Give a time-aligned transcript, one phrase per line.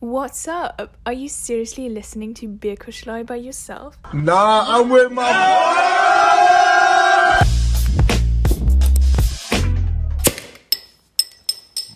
[0.00, 0.96] What's up?
[1.04, 3.98] Are you seriously listening to Beer Kuschlei by yourself?
[4.12, 6.38] Nah, I'm with my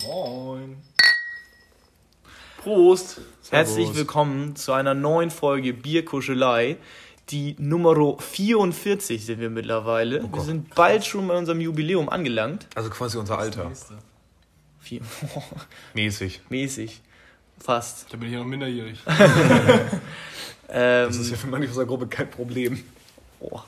[0.05, 0.77] Moin.
[2.63, 3.21] Prost.
[3.51, 6.77] Herzlich willkommen zu einer neuen Folge Bierkuschelei.
[7.31, 10.23] Die Nummer 44 sind wir mittlerweile.
[10.33, 12.67] wir sind bald schon bei unserem Jubiläum angelangt.
[12.75, 13.71] Also quasi unser Alter.
[14.81, 15.01] Vier,
[15.95, 16.41] Mäßig.
[16.49, 17.01] mäßig.
[17.63, 18.07] Fast.
[18.13, 18.99] Da bin ich ja noch minderjährig.
[20.75, 22.83] Ähm, Das ist ja für manche unserer Gruppe kein Problem.
[23.41, 23.63] boah.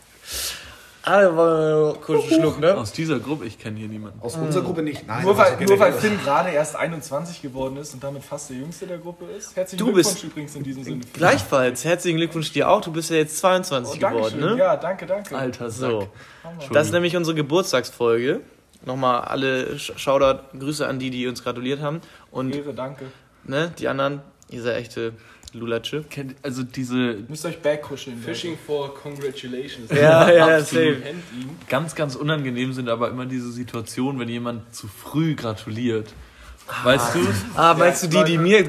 [1.02, 2.74] Ah, wollen wir kurz einen Schluck, ne?
[2.78, 4.18] Aus dieser Gruppe, ich kenne hier niemanden.
[4.22, 5.06] Aus unserer Gruppe nicht.
[5.06, 5.92] Nein, Nur weil, nur weil.
[5.92, 9.54] Finn gerade erst 21 geworden ist und damit fast der Jüngste der Gruppe ist.
[9.54, 11.02] Herzlichen Du Glückwunsch bist- übrigens in diesem Sinne.
[11.02, 11.12] Finn.
[11.12, 12.80] Gleichfalls, herzlichen Glückwunsch dir auch.
[12.80, 14.56] Du bist ja jetzt 22 Oh, geworden, ne?
[14.56, 15.36] Ja, danke, danke.
[15.36, 15.90] Alter Sack.
[15.90, 16.08] So.
[16.72, 18.40] Das ist nämlich unsere Geburtstagsfolge.
[18.86, 22.00] Nochmal alle Sh- Shoutout, Grüße an die, die uns gratuliert haben.
[22.30, 23.04] Und Ehre, danke.
[23.46, 25.12] Ne, die anderen, ihr seid echte
[25.54, 26.04] Lulatsche.
[26.42, 28.18] Also diese Müsst euch backkuscheln.
[28.18, 29.90] Fishing for congratulations.
[29.90, 30.60] Ja, ja.
[30.60, 31.50] Kennt ihn.
[31.68, 36.12] ganz, ganz unangenehm sind aber immer diese Situationen, wenn jemand zu früh gratuliert.
[36.82, 37.20] Weißt du?
[37.56, 38.64] Ah, meinst du die, die mir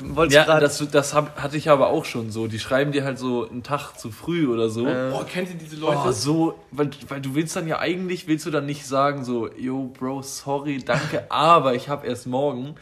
[0.00, 2.48] wollte Ja, gerade das, das hab, hatte ich aber auch schon so.
[2.48, 4.86] Die schreiben dir halt so einen Tag zu früh oder so.
[4.86, 6.00] Oh, kennt ihr diese Leute?
[6.04, 9.48] Oh, so, weil, weil du willst dann ja eigentlich, willst du dann nicht sagen so,
[9.56, 12.74] yo, Bro, sorry, danke, aber ich hab erst morgen.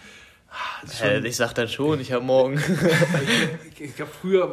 [1.01, 2.55] Hä, schon- ich sag dann schon, ich hab morgen.
[3.75, 4.45] ich ich gab früher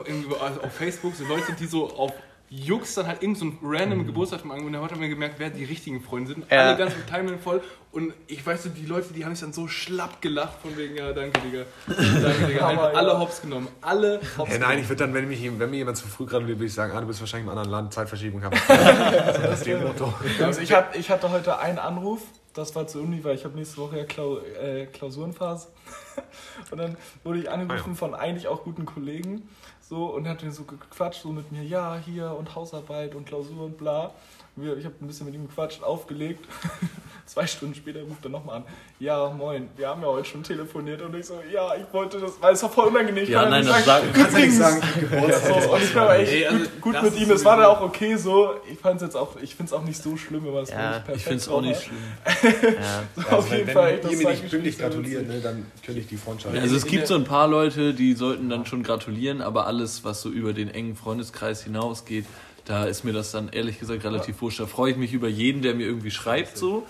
[0.61, 2.11] auf Facebook so Leute, die so auf
[2.49, 5.49] Jux dann halt irgendeinen so einen random Geburtstag haben und heute haben wir gemerkt, wer
[5.49, 6.45] die richtigen Freunde sind.
[6.51, 6.67] Ja.
[6.67, 9.53] Alle ganz mit Timeline voll und ich weiß so, die Leute, die haben sich dann
[9.53, 11.63] so schlapp gelacht von wegen, ja, danke, Digga.
[11.87, 12.67] Danke, Digga.
[12.69, 13.67] Einfach alle hops genommen.
[13.81, 14.79] Alle hops Ja, nein, genommen.
[14.83, 17.01] ich würde dann, wenn, mich, wenn mir jemand zu früh gratuliert, würde ich sagen, ah,
[17.01, 18.55] du bist wahrscheinlich im anderen Land, Zeitverschiebung haben.
[18.67, 20.13] das ist dem Motto.
[20.39, 22.21] Also ich, hab, ich hatte heute einen Anruf,
[22.53, 25.69] das war zur Uni, weil ich habe nächste Woche ja Klau, äh, Klausurenphase.
[26.71, 29.49] Und dann wurde ich angerufen von eigentlich auch guten Kollegen.
[29.81, 33.65] So, und hat mir so gequatscht, so mit mir, ja, hier und Hausarbeit und Klausur
[33.65, 34.11] und bla.
[34.55, 36.45] Wir, ich habe ein bisschen mit ihm gequatscht, aufgelegt.
[37.25, 38.63] Zwei Stunden später ruft er nochmal an.
[38.99, 41.01] Ja, moin, wir haben ja heute schon telefoniert.
[41.01, 43.23] Und ich so, ja, ich wollte das, weil es war voll unangenehm.
[43.23, 45.63] Ich Ja, nein, nicht das sagen, Kannst du nicht sagen, Geburtstag.
[45.63, 47.31] So, und ich war echt Ey, also, gut, mit ihm.
[47.31, 48.51] Es war dann auch okay so.
[48.71, 50.69] Ich fand es jetzt auch, ich finde es auch nicht so schlimm, wenn man es
[50.69, 52.73] Ja, wirklich perfekt Ich find's auch drauf nicht schlimm.
[52.73, 53.23] Ja.
[53.23, 53.93] So, auf jeden Fall.
[53.93, 56.55] echt, Wenn ihr mir nicht pünktlich gratuliert, ne, dann kündigt die Freundschaft.
[56.55, 60.21] Also es gibt so ein paar Leute, die sollten dann schon gratulieren, aber alles, was
[60.21, 62.25] so über den engen Freundeskreis hinausgeht,
[62.65, 64.59] da ist mir das dann ehrlich gesagt relativ wurscht.
[64.59, 66.85] Da freue ich mich über jeden, der mir irgendwie schreibt so,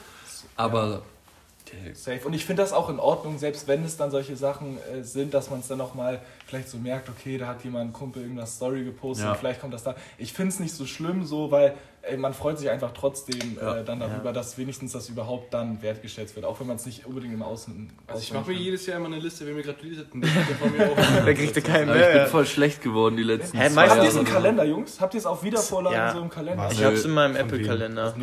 [0.56, 1.01] aber
[1.95, 2.19] Safe.
[2.25, 5.33] Und ich finde das auch in Ordnung, selbst wenn es dann solche Sachen äh, sind,
[5.33, 8.47] dass man es dann nochmal vielleicht so merkt, okay, da hat jemand ein Kumpel irgendeine
[8.47, 9.33] Story gepostet, Ja.
[9.33, 9.95] vielleicht kommt das da.
[10.19, 11.73] Ich finde es nicht so schlimm so, weil
[12.06, 13.78] ey, man freut sich einfach trotzdem Ja.
[13.78, 17.06] äh, dann darüber, dass wenigstens das überhaupt dann wertgeschätzt wird, auch wenn man es nicht
[17.06, 17.90] unbedingt im Außen.
[18.08, 20.08] Also ich mache mir jedes Jahr immer eine Liste, wer mir gratuliert hat.
[20.13, 21.24] Das auch.
[21.25, 22.28] Da kriegt ihr keinen aber ich bin mehr.
[22.28, 24.08] voll schlecht geworden die letzten Hä, zwei meistens- Habt ihr Jahre.
[24.24, 25.00] es im Kalender, Jungs?
[25.02, 26.12] Habt ihr es auf Wiedervorlagen Ja.
[26.13, 26.69] so im Kalender?
[26.72, 27.36] Ich hab's in meinem?
[27.38, 28.13] Apple-Kalender.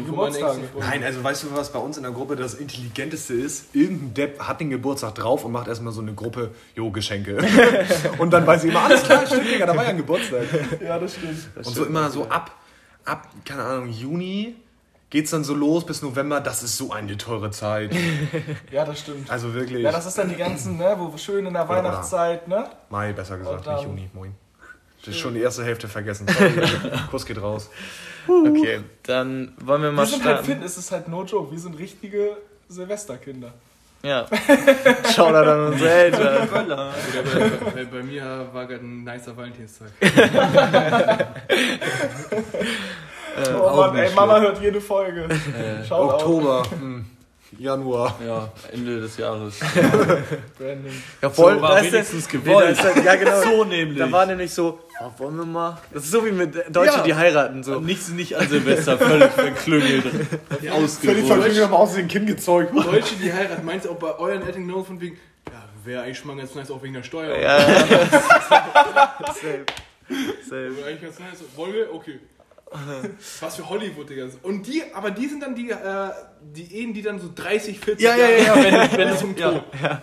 [0.78, 3.74] Nein, also weißt du, was bei uns in der Gruppe das Intelligenteste ist?
[3.74, 7.38] Irgendein Depp hat den Geburtstag drauf und macht erstmal so eine Gruppe, jo, Geschenke.
[8.18, 10.42] und dann weiß ich immer, alles klar, stimmt, Digga, da war ja ein Geburtstag.
[10.84, 11.38] Ja, das stimmt.
[11.56, 12.50] Und so immer so ab,
[13.04, 14.54] ab, keine Ahnung, Juni
[15.10, 16.40] geht's dann so los bis November.
[16.40, 17.92] Das ist so eine teure Zeit.
[18.70, 19.28] Ja, das stimmt.
[19.30, 19.82] Also wirklich.
[19.82, 22.68] Ja, das ist dann die ganzen, ne, wo schön in der Oder- Weihnachtszeit, ne?
[22.88, 24.10] Mai, besser gesagt, nicht Juni.
[24.12, 24.34] Moin.
[25.00, 26.26] Das ist schon die erste Hälfte vergessen.
[27.10, 27.70] Kuss geht raus.
[28.28, 30.60] Okay, dann wollen wir mal Wir sind halt starten.
[30.60, 31.50] fit, es ist halt no joke.
[31.50, 32.36] Wir sind richtige
[32.68, 33.52] Silvesterkinder.
[34.02, 34.26] Ja.
[35.14, 36.48] Shoutout an unsere Eltern.
[36.50, 39.88] Bei, bei, bei mir war gerade ein nicer Valentinstag.
[43.54, 45.24] oh auch Mann, ey, Mama hört jede Folge.
[45.24, 46.14] Äh, Schau auf.
[46.14, 47.04] Oktober, hm,
[47.58, 48.16] Januar.
[48.24, 49.58] ja, Ende des Jahres.
[49.58, 50.92] Brandon.
[51.22, 51.56] Ja, voll.
[51.56, 52.76] So war da ist wenigstens der- gewollt.
[52.76, 53.42] Nee, da ist ja, genau.
[53.42, 53.98] So nämlich.
[53.98, 55.78] Da war nämlich so, oh, wollen wir mal.
[55.92, 57.02] Das ist so wie mit Deutschen, Ja.
[57.02, 57.62] die heiraten.
[57.64, 57.80] So.
[57.80, 60.04] nicht, nicht an Silvester völlig verklüngelt.
[60.48, 61.26] Völlig ausgerutscht.
[61.26, 62.72] vergnügt am Aussehen Kind gezeugt.
[62.74, 65.18] Deutsche, die heiraten, meinst du auch bei euren Eltern genau von wegen,
[65.48, 67.36] ja, wäre eigentlich schon mal ganz nice, auch wegen der Steuer.
[67.38, 67.58] Ja.
[69.26, 69.64] Safe.
[70.48, 70.76] Safe.
[70.76, 71.38] Wäre eigentlich ganz nice.
[71.56, 71.92] Wollen wir?
[71.94, 72.18] Okay.
[73.40, 74.28] Was für Hollywood, Digga.
[74.42, 78.04] Und die, aber die sind dann die, äh, die Ehen, die dann so 30, 40
[78.04, 78.54] Ja, ja, ja, ja,
[78.92, 79.64] wenn, wenn zum ja, Tod.
[79.82, 80.02] ja.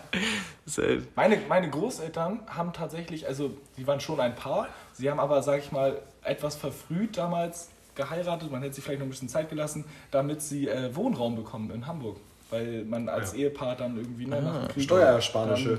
[0.66, 1.04] Safe.
[1.16, 5.60] Meine, meine Großeltern haben tatsächlich, also die waren schon ein Paar, sie haben aber, sag
[5.60, 9.86] ich mal, etwas verfrüht damals geheiratet, man hätte sich vielleicht noch ein bisschen Zeit gelassen,
[10.12, 12.18] damit sie äh, Wohnraum bekommen in Hamburg.
[12.50, 14.84] Weil man als Ehepaar dann irgendwie ne, nach dem Krieg...
[14.84, 15.78] Steuerspanische.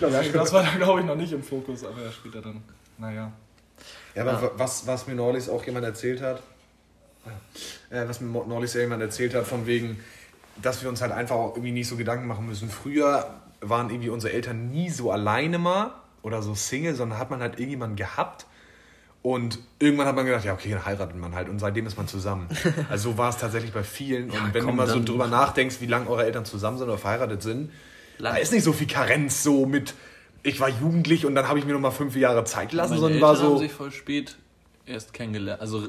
[0.00, 2.62] Dann, das war dann, glaube ich, noch nicht im Fokus, aber ja, später dann,
[2.98, 3.32] naja.
[4.18, 6.42] Ja, aber was, was mir neulich auch jemand erzählt hat,
[7.90, 10.00] äh, was mir neulich jemand erzählt hat, von wegen,
[10.60, 12.68] dass wir uns halt einfach auch irgendwie nicht so Gedanken machen müssen.
[12.68, 15.92] Früher waren irgendwie unsere Eltern nie so alleine mal
[16.22, 18.46] oder so Single, sondern hat man halt irgendjemanden gehabt.
[19.22, 21.48] Und irgendwann hat man gedacht, ja, okay, dann heiratet man halt.
[21.48, 22.48] Und seitdem ist man zusammen.
[22.88, 24.30] Also so war es tatsächlich bei vielen.
[24.30, 26.98] Und wenn komm, du mal so drüber nachdenkst, wie lange eure Eltern zusammen sind oder
[26.98, 27.70] verheiratet sind,
[28.18, 28.34] Lang.
[28.34, 29.94] da ist nicht so viel Karenz so mit,
[30.48, 33.00] ich war jugendlich und dann habe ich mir noch mal fünf Jahre Zeit gelassen, Meine
[33.00, 33.44] sondern Eltern war so.
[33.54, 34.36] haben sich voll spät
[34.86, 35.60] erst kennengelernt.
[35.60, 35.80] Also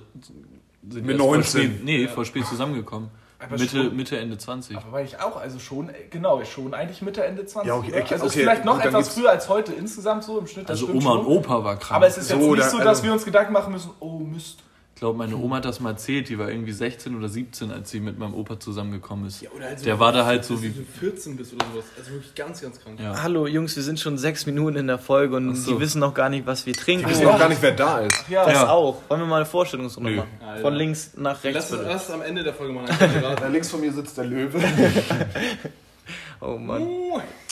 [0.89, 1.61] sind Mit erst voll 19.
[1.61, 3.09] Spät, nee, voll spät zusammengekommen.
[3.41, 4.75] Aber Mitte, schon- Mitte, Ende 20.
[4.75, 7.69] Aber war ich auch, also schon, genau, schon eigentlich Mitte, Ende 20.
[7.69, 10.37] Ja, okay, okay, also ist okay, vielleicht noch gut, etwas früher als heute insgesamt so
[10.39, 10.65] im Schnitt.
[10.69, 11.25] das Also Oma und.
[11.25, 11.95] Opa war krank.
[11.95, 13.91] Aber es ist jetzt So, nicht da- so, dass also- wir uns Gedanken machen müssen,
[14.01, 14.59] oh Mist.
[14.99, 17.89] Ich glaube, meine Oma hat das mal erzählt, die war irgendwie 16 oder 17, als
[17.89, 19.41] sie mit meinem Opa zusammengekommen ist.
[19.41, 20.71] Ja, oder halt so, Der war da halt so wie.
[20.71, 21.85] du 14 bist oder sowas.
[21.97, 22.99] Also wirklich ganz, ganz krank.
[22.99, 23.23] Ja.
[23.23, 25.71] Hallo Jungs, wir sind schon sechs Minuten in der Folge und Ach so.
[25.75, 27.09] die wissen noch gar nicht, was wir trinken.
[27.09, 28.27] Ich weiß auch gar nicht, wer da ist.
[28.27, 28.69] Ja, Das Ja.
[28.71, 29.01] auch.
[29.07, 30.17] Wollen wir mal eine Vorstellungsrunde Nö.
[30.17, 30.29] machen?
[30.45, 30.61] Alter.
[30.63, 31.71] Von links nach rechts.
[31.71, 32.87] Lass, es am Ende der Folge machen.
[33.39, 34.61] Da links von mir sitzt der Löwe.
[36.41, 36.85] Oh Mann.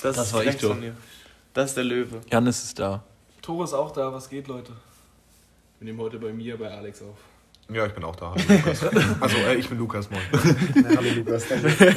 [0.03, 0.71] Das ist war ich doch.
[0.71, 0.97] von mir.
[1.53, 2.19] Das ist der Löwe.
[2.29, 3.05] Janis ist da.
[3.41, 4.73] Tore ist auch da, was geht, Leute?
[5.79, 7.15] Wir nehmen heute bei mir, bei Alex auf.
[7.73, 8.31] Ja, ich bin auch da.
[8.33, 8.81] Hallo, Lukas.
[9.19, 10.21] Also, äh, ich bin Lukas, moin.
[10.95, 11.43] Hallo, Lukas.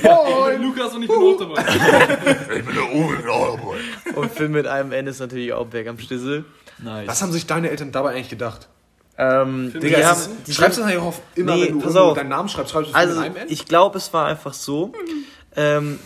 [0.03, 1.65] Moin, Lukas und ich bin auch dabei.
[2.59, 3.79] Ich bin der Uwe, oh boy.
[4.17, 6.45] Und Film mit einem Ende ist natürlich auch weg am Schlüssel.
[6.79, 7.07] Nice.
[7.07, 8.69] Was haben sich deine Eltern dabei eigentlich gedacht?
[9.17, 11.75] Ähm, Film die Digga, haben, die schreibst du sind- nachher auf immer, Nee, wenn du
[11.85, 12.17] pass irgendwo auf.
[12.17, 13.47] deinen Namen schreibst, schreibst du es Also, mit einem N?
[13.51, 14.93] ich glaube, es war einfach so.
[15.57, 15.99] Ähm,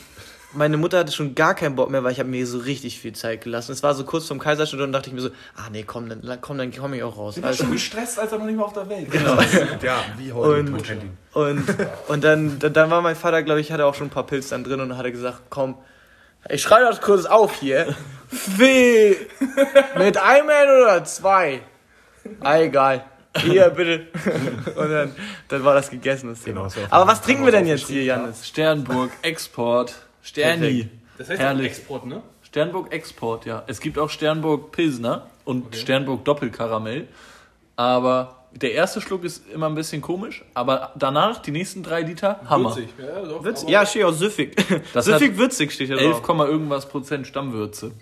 [0.55, 3.13] meine Mutter hatte schon gar keinen Bock mehr, weil ich habe mir so richtig viel
[3.13, 3.73] Zeit gelassen.
[3.73, 6.39] Es war so kurz vorm Kaiserschnitt und dachte ich mir so, ah nee, komm, dann
[6.41, 7.37] komm, dann komme ich auch raus.
[7.37, 9.37] Ich bin Also, schon gestresst, als er noch nicht mal auf der Welt genau.
[9.83, 10.73] Ja, wie heute.
[10.73, 11.19] Und- ihn.
[11.33, 11.65] Und,
[12.09, 14.51] und dann, dann, dann war mein Vater, glaube ich, hatte auch schon ein paar Pilze
[14.51, 15.77] dann drin und dann hat er gesagt, komm,
[16.49, 17.95] ich schreibe das kurz auf hier.
[18.57, 19.17] Wie?
[19.99, 21.63] Mit einem oder zwei?
[22.41, 23.05] Ah, egal.
[23.37, 24.07] Hier, bitte.
[24.77, 25.15] Und dann,
[25.49, 26.63] dann war das gegessen, das Thema.
[26.69, 28.17] Genau, war auf Aber was trinken wir denn jetzt hier, ja.
[28.19, 28.47] Janis?
[28.47, 29.95] Sternburg Export.
[30.25, 30.89] Sterni.
[31.19, 31.67] Das heißt Herrlich.
[31.67, 32.23] Export, ne?
[32.43, 33.63] Sternburg Export, ja.
[33.69, 37.07] Es gibt auch Sternburg Pilsner und Sternburg Doppelkaramell.
[37.77, 40.45] Aber der erste Schluck ist immer ein bisschen komisch.
[40.55, 42.71] Aber danach, die nächsten drei Liter, Hammer.
[42.77, 42.89] Witzig.
[42.99, 44.57] Ja, doch, aber- Ja, steht auch süffig.
[44.93, 46.49] Das süffig würzig steht ja 11, drauf.
[46.49, 47.93] irgendwas Prozent Stammwürze.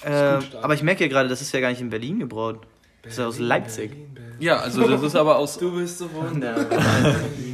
[0.00, 0.44] Stark.
[0.60, 2.58] aber ich merke ja gerade, das ist ja gar nicht in Berlin gebraut.
[3.02, 3.92] Das ist ja aus Leipzig.
[4.38, 5.56] Ja, also das ist aber aus.
[5.58, 6.66] Du bist so wunderbar.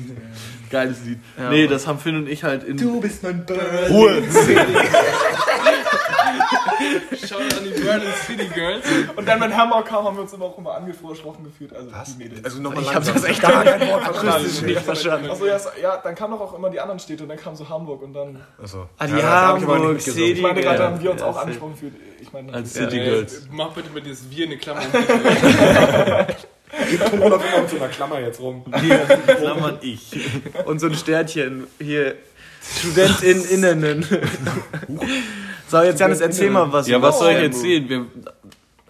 [0.70, 1.18] Geiles Lied.
[1.36, 1.50] Ja.
[1.50, 3.00] Nee, das haben Finn und ich halt in.
[3.00, 3.90] bist mein Bird.
[3.90, 4.22] Ruhe!
[7.28, 8.84] Schaut an die Berlin City Girls.
[9.16, 11.74] Und dann, wenn Hamburg kam, haben wir uns immer auch immer angesprochen gefühlt.
[11.74, 12.16] Also Was?
[12.16, 12.44] die Mädels.
[12.44, 13.14] Also nochmal Ich habe langsam.
[13.14, 15.30] das echt gar kein Wort Akustisch nicht verstanden.
[15.30, 17.54] Achso, ja, es- ja, dann kamen doch auch immer die anderen Städte und dann kam
[17.56, 18.40] so Hamburg und dann.
[18.62, 18.88] Achso.
[18.98, 20.00] Ah, die Ja, Hamburg.
[20.00, 20.92] City Ich meine, gerade Girls.
[20.92, 21.94] haben wir uns Ja, auch angesprochen gefühlt.
[22.20, 23.42] Ich meine, Als City Girls.
[23.50, 24.80] Mach bitte mit dieses Wir in eine Klammer.
[27.10, 28.64] Ton läuft immer mit so einer Klammer jetzt rum.
[29.26, 30.16] Klammern ich.
[30.64, 32.16] Und so ein Sternchen hier.
[32.62, 34.04] StudentInnen.
[35.68, 36.88] so, jetzt Janis, erzähl mal was.
[36.88, 37.88] Ja, was soll ich erzählen?
[37.88, 38.06] Wir,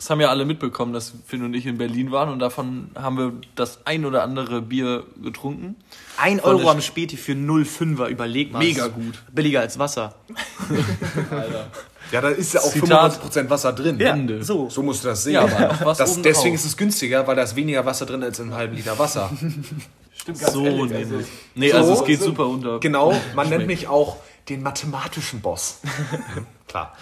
[0.01, 3.19] das haben ja alle mitbekommen, dass Finn und ich in Berlin waren und davon haben
[3.19, 5.77] wir das ein oder andere Bier getrunken.
[6.17, 8.61] Ein Von Euro am Späti für 0,5er, überleg mal.
[8.61, 9.23] Mega gut.
[9.31, 10.15] Billiger als Wasser.
[11.31, 11.67] Alter.
[12.11, 13.21] Ja, da ist ja auch Zitat.
[13.23, 14.01] 95% Wasser drin.
[14.01, 14.43] Ende.
[14.43, 14.69] So.
[14.69, 15.35] So musst du das sehen.
[15.35, 16.65] Ja, aber noch was das, deswegen drauf.
[16.65, 19.31] ist es günstiger, weil da ist weniger Wasser drin als in einem halben Liter Wasser.
[20.15, 21.27] stimmt ganz So ehrlich, also, nämlich.
[21.55, 22.81] Nee, also So es geht sind- super unter.
[22.81, 24.17] Genau, man nennt mich auch
[24.49, 25.79] den mathematischen Boss.
[26.69, 26.97] Klar.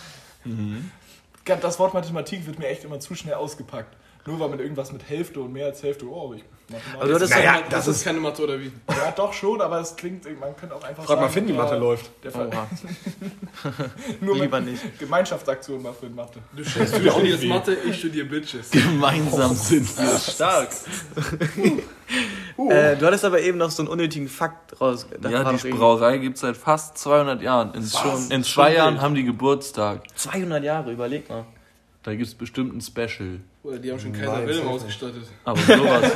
[1.45, 3.97] Das Wort Mathematik wird mir echt immer zu schnell ausgepackt.
[4.27, 7.61] Nur weil man irgendwas mit Hälfte und mehr als Hälfte, oh, ich Du hattest Naja,
[7.63, 8.71] doch Das, das ist keine Mathe oder wie?
[8.91, 11.53] Ja, doch schon, aber es klingt, man könnte auch einfach Frag mal sagen, Finn, wie
[11.53, 12.11] ja, Mathe läuft.
[12.23, 12.49] Der Fall.
[12.49, 12.67] Oha.
[14.21, 14.99] Nur Lieber nicht.
[14.99, 16.41] Gemeinschaftsaktion mal für Mathe.
[16.53, 18.71] Du, du studierst Mathe, ich studiere Bitches.
[18.71, 20.69] Gemeinsam sind wir stark.
[22.71, 25.07] Äh, du hattest aber eben noch so einen unnötigen Fakt raus.
[25.23, 27.73] Ja, die Brauerei gibt es seit fast 200 Jahren.
[27.75, 29.03] In, Schon- in zwei schon Jahren wild.
[29.03, 30.03] haben die Geburtstag.
[30.17, 31.45] 200 Jahre, überleg mal.
[32.03, 33.41] Da gibt es bestimmt ein Special.
[33.65, 35.25] Oder die haben schon Kaiser Wilhelm ausgestattet.
[35.45, 36.13] Aber sowas.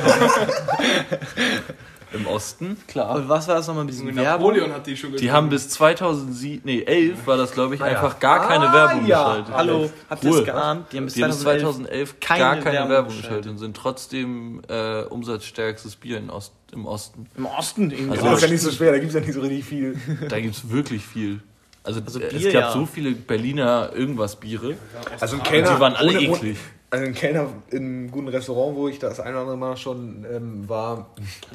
[2.13, 3.15] Im Osten, klar.
[3.15, 4.49] Und was war das nochmal mit diesem Werbung?
[4.53, 7.87] Napoleon hat die schon Die haben bis 2007, nee, 11 war das, glaube ich, Ah,
[7.87, 7.95] ja.
[7.95, 9.23] einfach gar keine Ah, Werbung ja.
[9.29, 9.53] geschaltet.
[9.55, 10.85] Hallo, habt ihr es geahnt?
[10.93, 13.29] Die haben bis Die haben bis 2011 2011 keine gar keine Werbung Werbung, geschaltet.
[13.29, 17.25] geschaltet und sind trotzdem äh, umsatzstärkstes Bier in Ost, im Osten.
[17.35, 18.11] im Osten irgendwie.
[18.11, 19.97] Also- Das ist ja nicht so schwer, da gibt es ja nicht so richtig viel.
[20.29, 21.39] Da gibt es wirklich viel.
[21.83, 22.71] Also, Also äh, Bier, es gab ja.
[22.71, 24.75] so viele Berliner irgendwas Biere.
[25.19, 26.57] Also ein Und Kellner, die waren alle ohne- ohne- eklig.
[26.89, 30.25] Also ein Kellner in einem guten Restaurant, wo ich das ein oder andere Mal schon
[30.31, 31.07] ähm, war,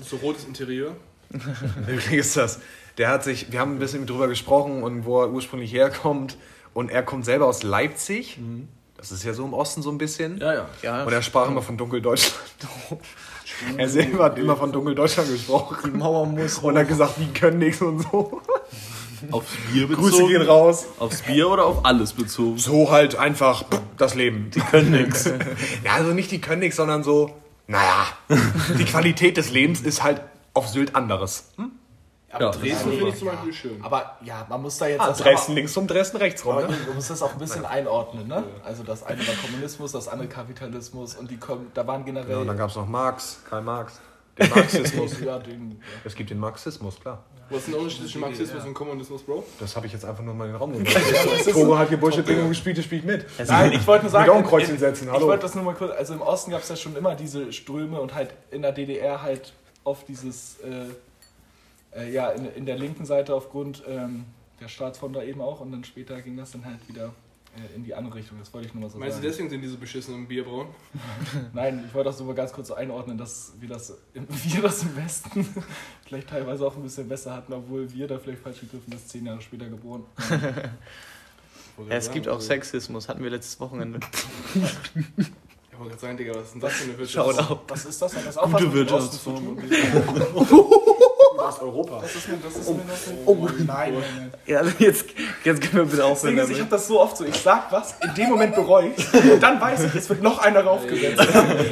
[0.02, 0.96] So rotes Interieur.
[2.08, 2.60] wie ist das?
[2.98, 6.36] Der hat sich, wir haben ein bisschen drüber gesprochen und wo er ursprünglich herkommt.
[6.74, 8.38] Und er kommt selber aus Leipzig.
[8.96, 10.38] Das ist ja so im Osten so ein bisschen.
[10.38, 10.68] Ja, ja.
[10.82, 12.34] ja, Und er sprach immer von Dunkeldeutschland.
[13.76, 15.78] er selber hat immer von Dunkeldeutschland gesprochen.
[15.92, 18.42] die Mauer muss Und hat gesagt, die können nichts und so.
[19.30, 20.08] Aufs Bier bezogen?
[20.08, 20.86] Grüße gehen raus.
[20.98, 22.58] Aufs Bier oder auf alles bezogen?
[22.58, 23.64] So halt einfach
[23.96, 24.50] das Leben.
[24.54, 25.24] Die können nix.
[25.84, 27.34] Ja, also nicht die können nix, sondern so,
[27.66, 28.06] naja,
[28.78, 30.22] die Qualität des Lebens ist halt
[30.54, 31.50] auf Sylt anderes.
[31.56, 31.72] Hm?
[32.30, 33.82] Aber Ja, Dresden Finde ich zum Beispiel schön.
[33.82, 36.56] Aber ja, man muss da jetzt Ah, das Dresden links rum, Dresden rechts rum.
[36.56, 36.68] Ne?
[36.86, 38.44] man muss das auch ein bisschen einordnen, ne?
[38.64, 42.30] Also das eine war Kommunismus, das andere Kapitalismus und die kommen, da waren generell.
[42.30, 44.00] Ja, und dann gab es noch Marx, Karl Marx.
[44.38, 45.20] Den Marxismus.
[45.20, 47.24] ja, den, Es gibt den Marxismus, klar.
[47.50, 49.44] Was ist der Unterschied zwischen Marxismus und Kommunismus, Bro?
[49.58, 50.96] Das habe ich jetzt einfach nur mal in den Raum gebracht.
[51.52, 53.24] Togo hat hier Bullshit-Bingo gespielt, der spielt mit.
[53.46, 55.26] Nein, ich wollte nur sagen, ein in- Kreuzchen in- setzen, ich hallo.
[55.28, 58.00] wollte das nur mal kurz, also im Osten gab es ja schon immer diese Ströme
[58.00, 59.52] und halt in der DDR halt
[59.84, 64.24] oft dieses, äh, äh, ja, in, in der linken Seite aufgrund ähm,
[64.60, 67.12] der Staatsform da eben auch und dann später ging das dann halt wieder
[67.74, 69.30] in die andere Richtung, das wollte ich nur mal so Meinst du, sagen.
[69.30, 70.68] deswegen sind diese beschissenen Bierbrauen?
[71.52, 74.62] Nein, ich wollte das nur mal ganz kurz so einordnen, dass wir das, im- wir
[74.62, 75.46] das im Westen
[76.06, 79.26] vielleicht teilweise auch ein bisschen besser hatten, obwohl wir da vielleicht falsch gegriffen sind, zehn
[79.26, 80.04] Jahre später geboren.
[81.88, 84.00] Ja, es gibt auch Sexismus, hatten wir letztes Wochenende.
[84.54, 87.36] Ich wollte gerade sagen, Digga, was ist denn das für eine Wirtschaft?
[87.36, 87.58] Schaut auf.
[87.68, 88.16] Was ist das?
[88.16, 89.56] Hat das auch Gute Wirtschaftsform.
[91.48, 91.98] Das Europa.
[92.02, 93.12] Das ist mir, das ist mir noch so.
[93.24, 94.32] Oh, nein, nein, nein.
[94.46, 95.06] Ja, also jetzt,
[95.44, 97.72] jetzt können wir bitte aufhören Ding ist, ich habe das so oft so, ich sag
[97.72, 101.26] was, in dem Moment bereue ich, und dann weiß ich, es wird noch einer raufgesetzt.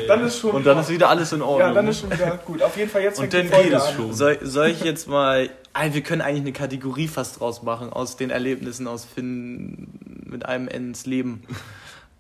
[0.09, 0.53] Dann ist schon.
[0.53, 1.61] Und dann ist wieder alles in Ordnung.
[1.69, 2.63] ja, dann ist schon wieder gut.
[2.63, 4.13] Auf jeden Fall jetzt Und fängt dann geht es schon.
[4.15, 5.51] Soll, soll ich jetzt mal.
[5.75, 9.89] Ah, wir können eigentlich eine Kategorie fast draus machen aus den Erlebnissen aus Finn
[10.25, 11.43] mit einem ins Leben.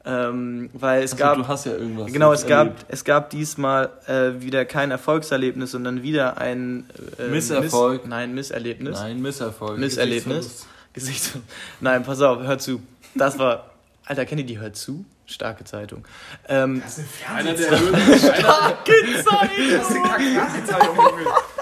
[0.08, 1.36] Ähm, weil es Achso, gab.
[1.36, 2.12] du hast ja irgendwas.
[2.12, 8.02] Genau, es gab, es gab diesmal äh, wieder kein Erfolgserlebnis, sondern wieder ein äh, Misserfolg.
[8.02, 9.00] Miss, nein, Misserlebnis.
[9.00, 9.78] Nein, Misserfolg.
[9.78, 10.66] Misserlebnis.
[10.92, 11.32] Gesichts.
[11.80, 12.80] Nein, pass auf, hör zu.
[13.16, 13.70] Das war.
[14.04, 15.04] Alter, kennt ihr die Hör zu?
[15.26, 16.04] Starke Zeitung.
[16.48, 16.80] Ähm,
[17.34, 18.76] Einer der hört, einer,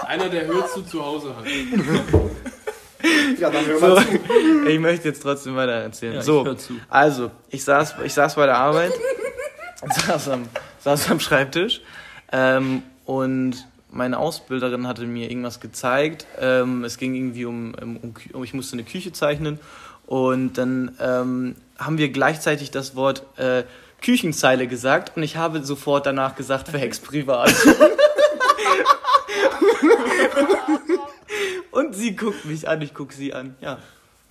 [0.07, 1.45] einer, der hört zu zu Hause hat.
[3.39, 4.69] Ja, dann hören so, wir zu.
[4.69, 6.13] ich möchte jetzt trotzdem weiter erzählen.
[6.13, 6.73] Ja, ich so, hör zu.
[6.89, 8.93] also, ich saß, ich saß bei der Arbeit,
[10.07, 10.43] saß am,
[10.79, 11.81] saß am Schreibtisch
[12.31, 16.25] ähm, und meine Ausbilderin hatte mir irgendwas gezeigt.
[16.39, 19.59] Ähm, es ging irgendwie um, um, um, ich musste eine Küche zeichnen
[20.05, 23.63] und dann ähm, haben wir gleichzeitig das Wort äh,
[24.01, 27.53] Küchenzeile gesagt und ich habe sofort danach gesagt, verhext privat.
[31.75, 33.55] Und sie guckt mich an, ich guck sie an.
[33.61, 33.77] Ja,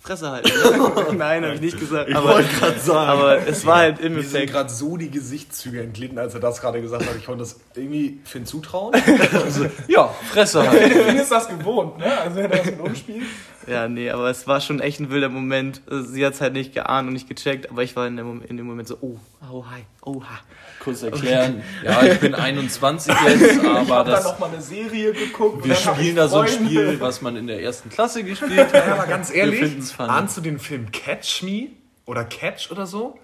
[0.04, 0.50] Fresse halten.
[0.50, 1.14] Ne?
[1.16, 2.10] Nein, habe ich nicht gesagt.
[2.10, 3.08] Ich aber, wollte gerade sagen.
[3.08, 6.60] aber es war halt im Mir sind gerade so die Gesichtszüge entglitten, als er das
[6.60, 7.16] gerade gesagt hat.
[7.16, 8.94] Ich konnte das irgendwie Finn zutrauen.
[9.88, 10.92] Ja, Fresse halt.
[10.92, 12.18] Finn ist das gewohnt, ne?
[12.18, 13.24] Also wenn er das mit umspielt.
[13.66, 15.80] Ja, nee, aber es war schon echt ein wilder Moment.
[15.90, 18.42] Also Sie hat es halt nicht geahnt und nicht gecheckt, aber ich war in dem,
[18.42, 19.16] in dem Moment so, oh,
[19.50, 20.40] oh, hi, oh, ha.
[20.80, 21.62] Kurz erklären.
[21.82, 25.64] Ja, ich bin 21 jetzt, Ich aber habe dann das, noch mal eine Serie geguckt.
[25.64, 26.48] wir hab spielen ich da so ein.
[26.48, 28.86] Spiel, was man in der ersten Klasse gespielt hat.
[28.86, 31.68] Ja, aber ganz ehrlich, ahnst du den Film Catch Me
[32.04, 33.18] oder Catch oder so?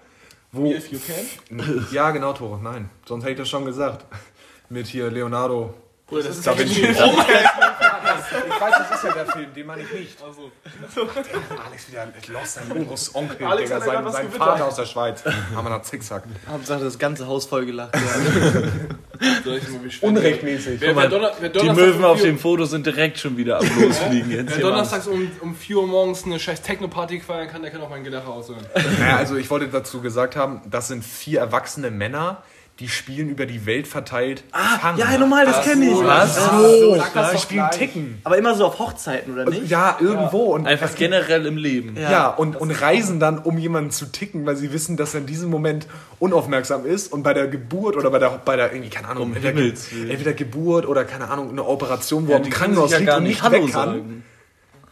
[0.51, 1.85] Wo, If you can.
[1.91, 2.89] ja, genau, Tore, nein.
[3.05, 4.05] Sonst hätte ich das schon gesagt.
[4.69, 5.73] Mit hier Leonardo.
[6.07, 6.81] Bruder, das ist Da ja bin ich.
[6.81, 6.99] nicht
[8.31, 10.17] Ich weiß, das ist ja der Film, den meine ich nicht.
[11.65, 14.31] Alex wieder lost, sein Großonkel, Alex Digga, sein, sein.
[14.31, 15.23] Vater aus der Schweiz.
[15.25, 16.23] Haben wir nach Zickzack.
[16.47, 17.95] Hauptsache das ganze Haus voll gelacht.
[17.95, 18.01] Ja.
[20.01, 20.81] Unrechtmäßig.
[20.81, 24.31] Wer, wer, Donner, wer Die Möwen auf dem Foto sind direkt schon wieder am Losfliegen
[24.31, 24.57] jetzt.
[24.57, 27.89] Wer donnerstags um, um 4 Uhr morgens eine scheiß Techno-Party feiern kann, der kann auch
[27.89, 28.65] mein Gelache aushören.
[28.99, 32.43] Naja, also ich wollte dazu gesagt haben, das sind vier erwachsene Männer,
[32.81, 34.43] die spielen über die Welt verteilt.
[34.51, 35.97] Ah, ja, normal, das kenne ich.
[36.03, 36.35] Was?
[36.35, 37.77] So, die doch spielen gleich.
[37.77, 38.19] Ticken.
[38.23, 39.69] Aber immer so auf Hochzeiten, oder nicht?
[39.69, 40.53] Ja, irgendwo.
[40.53, 41.95] Und Einfach generell im Leben.
[41.95, 45.27] Ja, und, und reisen dann, um jemanden zu ticken, weil sie wissen, dass er in
[45.27, 45.87] diesem Moment
[46.19, 49.35] unaufmerksam ist und bei der Geburt oder bei der, bei der irgendwie, keine Ahnung, Um
[49.35, 52.93] entweder, entweder Geburt oder, keine Ahnung, eine Operation, wo Ja, er die im Krankenhaus sich
[52.93, 53.89] ja liegt gar und nicht nicht Hallo weg kann.
[53.89, 54.23] sagen.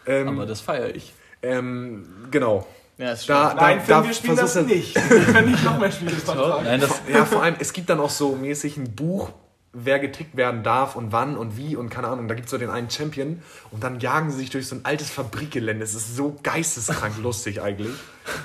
[0.05, 1.13] Ähm, Aber das feiere ich.
[1.41, 2.65] ähm, genau.
[2.99, 4.95] Ja, ist Da, Nein, da, Finn, da wir spielen das nicht.
[4.95, 6.11] Wir können nicht noch mehr Spiele.
[6.63, 9.31] Nein, das, Ja, vor allem, es gibt dann auch so mäßig ein Buch,
[9.71, 12.27] wer getickt werden darf und wann und wie und keine Ahnung.
[12.27, 13.41] Da gibt es so den einen Champion
[13.71, 15.81] und dann jagen sie sich durch so ein altes Fabrikgelände.
[15.81, 17.95] Es ist so geisteskrank lustig eigentlich.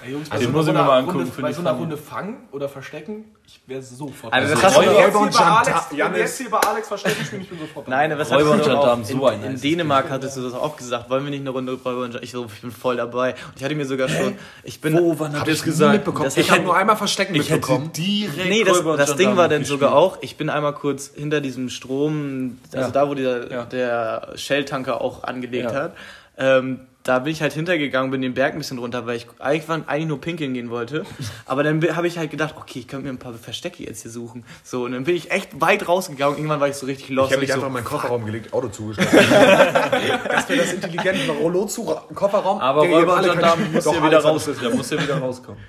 [0.04, 1.60] Ey, Jungs, bei Den so muss ich mir mal Runde- angucken, finde Bei ich so
[1.62, 1.72] einer.
[1.72, 4.32] Runde fangen oder verstecken, ich wäre sofort.
[4.32, 6.18] Also, jetzt Räuber hier und bei Gendarm- Alex, wenn wir Janis.
[6.20, 8.08] jetzt hier bei Alex verstecken spielen, ich bin sofort dabei.
[8.08, 10.76] Nein, was Räuber hast du und auch, so ein in, Dänemark hattest du das auch
[10.76, 11.10] gesagt.
[11.10, 12.24] Wollen wir nicht eine Runde Räuber und Gendarmen?
[12.24, 13.32] Ich so, ich bin voll dabei.
[13.32, 15.92] Und ich hatte mir sogar schon, ich bin, Wo, wann habt ihr es gesagt?
[15.92, 16.30] Mitbekommen.
[16.34, 17.92] Ich habe nur einmal Verstecken Ich hätte mitbekommen.
[17.92, 21.68] direkt Nee, das, das Ding war dann sogar auch, ich bin einmal kurz hinter diesem
[21.68, 25.92] Strom, also da, wo der, Shell-Tanker auch angelegt hat.
[26.36, 30.08] Ähm, da bin ich halt hintergegangen, bin den Berg ein bisschen runter, weil ich eigentlich,
[30.08, 31.04] nur pinkeln gehen wollte.
[31.44, 34.10] Aber dann habe ich halt gedacht, okay, ich könnte mir ein paar Verstecke jetzt hier
[34.10, 34.44] suchen.
[34.62, 36.38] So, und dann bin ich echt weit rausgegangen.
[36.38, 37.30] Irgendwann war ich so richtig lost.
[37.30, 39.18] Ich habe mich einfach so, in meinen Kofferraum gelegt, Auto zugeschlossen.
[39.18, 42.58] das wäre das intelligente Rollo zu Kofferraum.
[42.60, 44.48] Aber Räuber und alle Gendarmen muss ja wieder raus.
[44.62, 45.60] Der muss ja wieder rauskommen.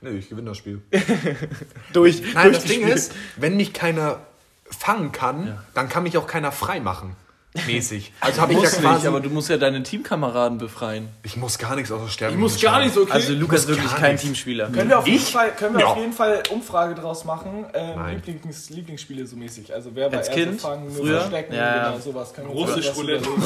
[0.00, 0.80] Nee, ich gewinne das Spiel.
[1.92, 2.20] durch.
[2.20, 2.82] Nein, das durchgespielt.
[2.86, 4.20] Ding ist, wenn mich keiner
[4.70, 7.16] fangen kann, dann kann mich auch keiner frei machen.
[7.66, 8.12] Mäßig.
[8.20, 8.94] Also habe ich ja quasi.
[8.94, 11.08] nicht, aber du musst ja deine Teamkameraden befreien.
[11.22, 12.34] ich muss gar nichts außer sterben.
[12.34, 13.12] Ich muss gar nicht so, okay?
[13.12, 14.22] Also Lukas ist wirklich kein nichts.
[14.22, 14.70] Teamspieler.
[14.70, 15.30] Können wir auf jeden Ich?
[15.32, 15.86] Fall, können wir Ja.
[15.88, 17.64] auf jeden Fall Umfrage draus machen?
[17.74, 18.22] Ähm, Nein.
[18.26, 19.72] Lieblings, Lieblingsspiele so mäßig.
[19.72, 20.60] Also wer war Als Kind?
[20.60, 21.20] fangen, nur Früher?
[21.20, 22.34] verstecken, Ja, genau, sowas.
[22.34, 23.28] Können Russisch Roulette.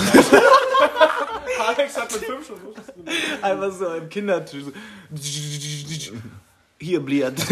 [1.66, 2.56] Alex hat mit fünf schon.
[3.42, 4.62] Einfach so im Kindertisch.
[6.80, 7.38] Hier bliert.
[7.40, 7.48] Ich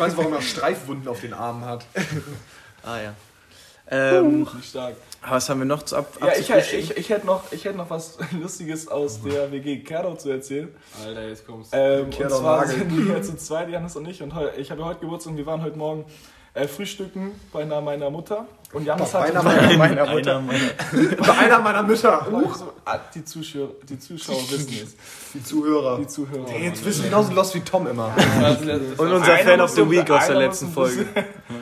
[0.00, 1.84] weiß, warum er Streifwunden auf den Armen hat.
[2.82, 3.12] ah ja.
[3.90, 4.96] Ähm, Nicht stark.
[5.26, 7.90] Was haben wir noch zu ab Ja, ich, ich, ich, hätte noch, ich hätte noch
[7.90, 10.74] was Lustiges aus der WG Kerdo zu erzählen.
[11.04, 12.78] Alter, jetzt kommst Ähm, und zwar Nagel.
[12.78, 14.22] sind wir zu zweit, Janis und ich.
[14.22, 16.04] Und ich habe heute Geburtstag und wir waren heute Morgen
[16.54, 18.46] äh, frühstücken bei einer meiner Mutter.
[18.72, 20.36] Und Janis hat einer meiner- meiner Mutter.
[20.36, 22.30] Einer meiner Bei einer meiner Mütter.
[22.30, 22.52] Uh,
[22.84, 24.96] ah, die, Zuschauer, die Zuschauer wissen es.
[25.32, 25.98] Die Zuhörer.
[25.98, 26.50] Die Zuhörer.
[26.50, 28.14] Ey, jetzt bist du genauso lost wie Tom immer.
[28.98, 31.06] Und unser Einer Fan of the Week aus der letzten Folge.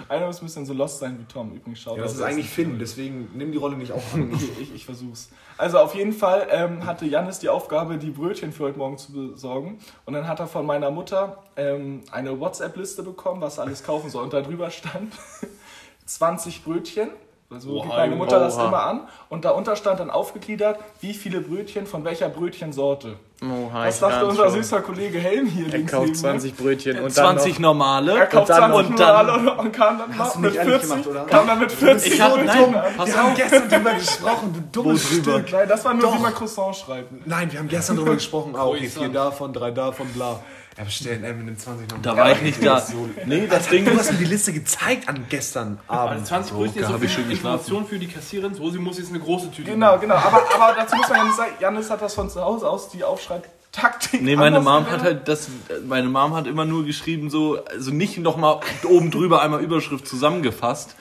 [0.09, 1.53] Einer muss ein bisschen so lost sein wie Tom.
[1.53, 4.33] Übrigens, schaut Ja, das ist eigentlich Finn, deswegen nimm die Rolle nicht auf an.
[4.37, 5.31] Ich, ich, ich versuch's.
[5.57, 9.13] Also auf jeden Fall ähm, hatte Janis die Aufgabe, die Brötchen für heute Morgen zu
[9.13, 9.79] besorgen.
[10.05, 14.11] Und dann hat er von meiner Mutter ähm, eine WhatsApp-Liste bekommen, was er alles kaufen
[14.11, 14.25] soll.
[14.25, 15.13] Und da drüber stand
[16.07, 17.11] 20 Brötchen.
[17.49, 18.67] Also Oha, gibt meine Mutter das oha.
[18.67, 19.01] immer an.
[19.29, 23.15] Und darunter stand dann aufgegliedert, wie viele Brötchen von welcher Brötchensorte.
[23.41, 26.19] Oh, Das dachte unser süßer Kollege Helm hier Er links kauft neben mir.
[26.19, 28.19] 20 Brötchen und dann 20 normale.
[28.19, 30.51] Er kauft Und dann 20 und dann- Normale und, und kam dann noch du mit
[30.51, 30.91] nicht ehrlich 40.
[30.91, 31.25] gemacht, oder?
[31.27, 35.07] Kam dann mit 40 Ich hab, nein, pass Wir haben gestern drüber gesprochen, du dummes
[35.07, 35.53] Stück.
[35.53, 36.19] Nein, das war nur, Doch.
[36.19, 37.27] wie man Croissant schreibt.
[37.29, 38.55] Nein, wir haben gestern drüber gesprochen.
[38.57, 40.41] Ah, okay, vier davon, drei davon, bla.
[40.79, 42.03] Er bestellt ey, mit dem 20 noch.
[42.03, 42.87] Da war ich nicht da.
[43.25, 46.27] Nee, das Ding Du hast ihm die Liste gezeigt an gestern Also Abend.
[46.27, 47.59] 20 So, Brötchen da ist so ich viel schon geschlafen.
[47.59, 48.55] Information für die Kassiererin.
[48.55, 50.17] So, sie muss jetzt eine große Tüte Genau, genau.
[50.17, 52.91] Aber, aber dazu muss man ja nicht sagen, Janis hat das von zu Hause aus,
[52.91, 54.21] die Aufschreibtaktik.
[54.21, 54.91] Nee, meine Mom gelernt.
[54.91, 55.49] hat halt das,
[55.87, 60.95] meine Mom hat immer nur geschrieben so, also nicht nochmal oben drüber einmal Überschrift zusammengefasst,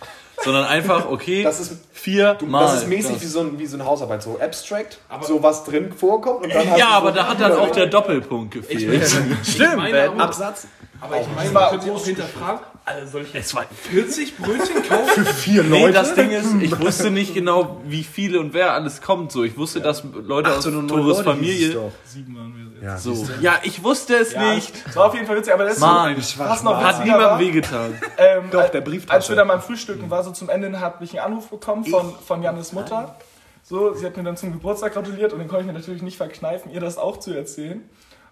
[0.44, 2.62] sondern einfach, okay, Das ist- vier Du, Mal.
[2.62, 5.92] das ist mäßig wie so, ein, wie so eine Hausarbeit, so abstract, so was drin
[5.94, 9.07] vorkommt und dann Ja, aber so da hat dann auch der Doppelpunkt gefehlt.
[9.44, 10.68] Stimmt, meine, aber, Absatz.
[11.01, 14.84] aber ich meine, man könnte auch hinterfragen, also soll ich jetzt Es war 40 Brötchen
[14.90, 15.26] kaufen?
[15.26, 19.32] Vier Nee, das Ding ist, ich wusste nicht genau, wie viele und wer alles kommt.
[19.32, 21.92] So, ich wusste, dass Leute aus Tores Familie.
[22.06, 22.84] Sieben waren wir jetzt.
[22.84, 23.28] Ja, So.
[23.42, 24.86] Ja, ich wusste es Ja, nicht.
[24.86, 27.40] Das war auf jeden Fall witzig, aber das ist Mann, so, was noch Hat niemandem
[27.40, 27.94] wehgetan.
[28.18, 29.14] ähm, Doch, als- der Brieftasche.
[29.16, 32.14] Als wir dann beim Frühstücken war, so zum Ende, habe ich einen Anruf bekommen von,
[32.26, 33.16] von Jannes Mutter.
[33.64, 36.18] So, sie hat mir dann zum Geburtstag gratuliert und dann konnte ich mir natürlich nicht
[36.18, 37.82] verkneifen, ihr das auch zu erzählen.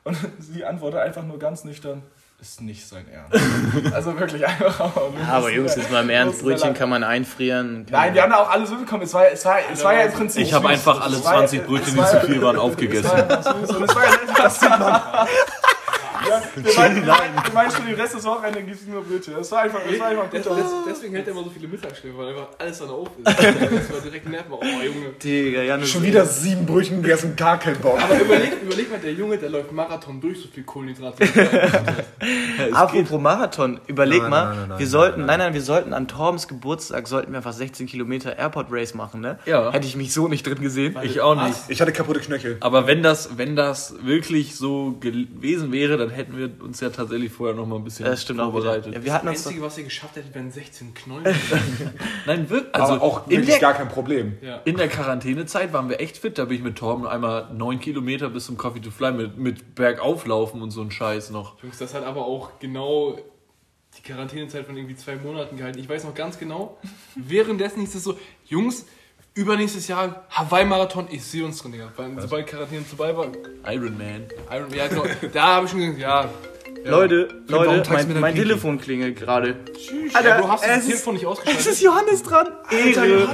[0.04, 2.04] Und sie antwortet einfach nur ganz nüchtern,
[2.44, 3.94] ist nicht sein Ernst.
[3.94, 4.92] also wirklich einfach.
[5.32, 7.86] Aber, Jungs, jetzt mal im Ernst, Brötchen kann man einfrieren.
[7.90, 9.04] Kann Nein, wir haben da auch alle so bekommen.
[9.04, 10.42] Es war, es war, es war ja im Prinzip.
[10.42, 12.62] Ich habe einfach alle Es war- 20 es Brötchen, die war- zu viel waren, Es
[12.62, 13.10] war aufgegessen.
[13.10, 15.02] süß und es war ja nett, das sieht man.
[16.30, 19.34] Ja, wir meinen, wir schon, den Rest des Wochenende gibt es nur Brötchen.
[19.36, 20.46] Das war einfach, das war einfach gut.
[20.46, 23.24] des, deswegen hält er immer so viele Mittagsschläfe, weil einfach alles dann auf ist.
[23.74, 24.52] Das war direkt nerven.
[24.52, 25.14] Oh, Junge.
[25.22, 25.90] Digga, Janis.
[25.90, 28.00] Schon wieder sieben Brötchen gegessen, gar kein Bock.
[28.02, 31.24] Aber überleg, überleg mal, der Junge, der läuft Marathon durch, so viel Kohlenhydrate.
[32.74, 35.94] Apropos Marathon, überleg Nein, mal, nein, nein, nein, wir sollten, nein, nein, nein, wir sollten
[35.94, 39.40] an Torms Geburtstag sollten wir einfach 16 Kilometer Airport Race machen, ne?
[39.46, 39.72] Ja.
[39.72, 40.96] Hätte ich mich so nicht drin gesehen.
[41.04, 41.58] Ich auch nicht.
[41.68, 42.58] Ich hatte kaputte Knöchel.
[42.60, 47.32] Aber wenn das, wenn das wirklich so gewesen wäre, dann hätten wir uns ja tatsächlich
[47.32, 48.62] vorher noch mal ein bisschen Das stimmt auch wieder.
[48.64, 48.94] vorbereitet.
[48.94, 51.26] Ja, wir hatten Das Einzige, was ihr geschafft hättet, wären 16 Knollen.
[52.26, 52.74] Nein, wirklich.
[52.76, 54.38] Also Also auch wirklich der, gar kein Problem.
[54.42, 54.62] Ja.
[54.66, 56.38] in der Quarantänezeit waren wir echt fit.
[56.38, 59.76] Da bin ich mit Torben einmal neun Kilometer bis zum Coffee to Fly mit, mit
[59.76, 61.62] Bergauflaufen und so ein Scheiß noch.
[61.64, 63.18] Jungs, das hat aber auch genau
[63.98, 65.78] die Quarantänezeit von irgendwie zwei Monaten gehalten.
[65.80, 66.78] Ich weiß noch ganz genau,
[67.16, 68.86] währenddessen hieß es so, Jungs,
[69.36, 71.92] übernächstes Jahr Hawaii-Marathon, ich sehe uns drin, Digga.
[71.96, 73.28] Weil, sobald Quarantäne vorbei war,
[73.72, 74.26] Iron Man.
[74.52, 76.22] Iron, ja genau, da habe ich schon gesagt, ja.
[76.86, 76.92] ja.
[76.92, 78.36] Leute, Leute, mein, mein?
[78.36, 79.56] Telefon klingelt gerade.
[80.14, 81.66] ja, du hast es das Telefon nicht Es ausgeschaltet.
[81.66, 82.48] ist Johannes dran.
[82.70, 83.28] Ehre.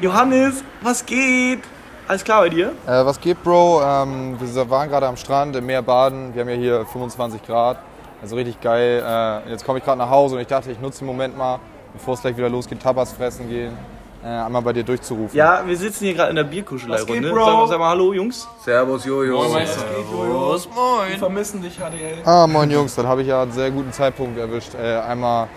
[0.00, 1.60] Johannes, was geht?
[2.06, 2.72] Alles klar bei dir?
[2.86, 3.82] Äh, was geht, Bro?
[3.82, 6.34] Ähm, wir waren gerade am Strand im Meer baden.
[6.34, 7.78] Wir haben ja hier 25 Grad.
[8.20, 9.02] Also richtig geil.
[9.06, 11.60] Äh, jetzt komme ich gerade nach Hause und ich dachte, ich nutze den Moment mal,
[11.92, 13.76] bevor es gleich wieder losgeht, Tapas fressen gehen,
[14.24, 15.36] äh, einmal bei dir durchzurufen.
[15.36, 17.28] Ja, wir sitzen hier gerade in der Bierkuschelei-Runde.
[17.34, 18.48] Sag, sag mal Hallo, Jungs.
[18.64, 19.36] Servus, Jojo.
[19.36, 19.82] Moin, Meister.
[19.82, 21.18] Wir moin.
[21.18, 22.18] vermissen dich, HDL.
[22.24, 25.48] Ah, moin Jungs, dann habe ich ja einen sehr guten Zeitpunkt erwischt, äh, einmal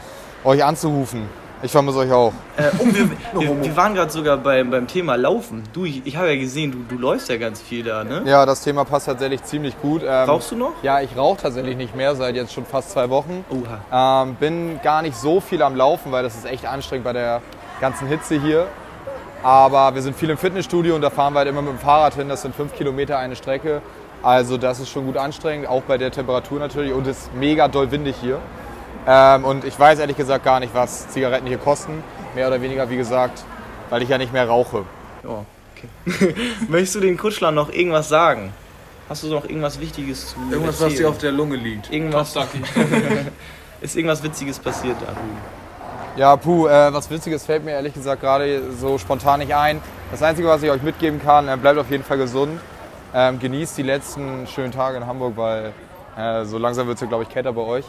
[0.44, 1.30] euch anzurufen.
[1.64, 2.34] Ich vermisse euch auch.
[2.58, 5.64] Äh, oh, wir, wir, wir waren gerade sogar beim, beim Thema Laufen.
[5.74, 8.24] Du, ich, ich habe ja gesehen, du, du läufst ja ganz viel da, ne?
[8.26, 10.04] Ja, das Thema passt tatsächlich ziemlich gut.
[10.04, 10.74] Ähm, Rauchst du noch?
[10.84, 13.44] Ja, ich rauche tatsächlich nicht mehr, seit jetzt schon fast zwei Wochen.
[13.50, 14.24] Oha.
[14.24, 17.42] Ähm, bin gar nicht so viel am Laufen, weil das ist echt anstrengend bei der
[17.80, 18.68] ganzen Hitze hier.
[19.44, 22.16] Aber wir sind viel im Fitnessstudio und da fahren wir halt immer mit dem Fahrrad
[22.16, 22.28] hin.
[22.28, 23.82] Das sind fünf Kilometer eine Strecke.
[24.24, 26.92] Also das ist schon gut anstrengend, auch bei der Temperatur natürlich.
[26.92, 28.40] Und es ist mega doll windig hier.
[29.08, 32.04] Ähm, und ich weiß ehrlich gesagt gar nicht, was Zigaretten hier kosten.
[32.36, 33.44] Mehr oder weniger, wie gesagt,
[33.90, 34.84] weil ich ja nicht mehr rauche.
[35.24, 36.36] Ja, okay.
[36.68, 38.54] Möchtest du den Kutschlern noch irgendwas sagen?
[39.08, 41.00] Hast du noch irgendwas Wichtiges zu Irgendwas, was erzählen?
[41.00, 41.92] dir auf der Lunge liegt.
[41.94, 42.36] Irgendwas,
[43.82, 45.16] ist irgendwas Witziges passiert da?
[46.18, 49.80] Ja, puh, äh, was Witziges fällt mir ehrlich gesagt gerade so spontan nicht ein.
[50.10, 52.60] Das Einzige, was ich euch mitgeben kann, äh, bleibt auf jeden Fall gesund.
[53.14, 55.74] Ähm, genießt die letzten schönen Tage in Hamburg, weil
[56.18, 57.86] äh, so langsam wird es ja, glaube ich, kälter bei euch.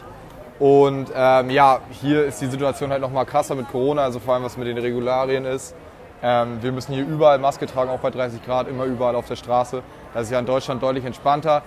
[0.59, 4.35] Und ähm, ja, hier ist die Situation halt noch mal krasser mit Corona, also vor
[4.35, 5.75] allem was mit den Regularien ist.
[6.23, 9.37] Ähm, wir müssen hier überall Maske tragen, auch bei 30 Grad, immer überall auf der
[9.37, 9.83] Straße.
[10.13, 11.63] Das ist ja in Deutschland deutlich entspannter.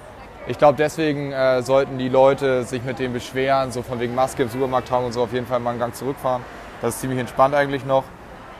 [0.47, 4.43] Ich glaube, deswegen äh, sollten die Leute sich mit dem beschweren, so von wegen Maske
[4.43, 6.43] im Supermarkt tragen und so, auf jeden Fall mal einen Gang zurückfahren.
[6.81, 8.03] Das ist ziemlich entspannt eigentlich noch.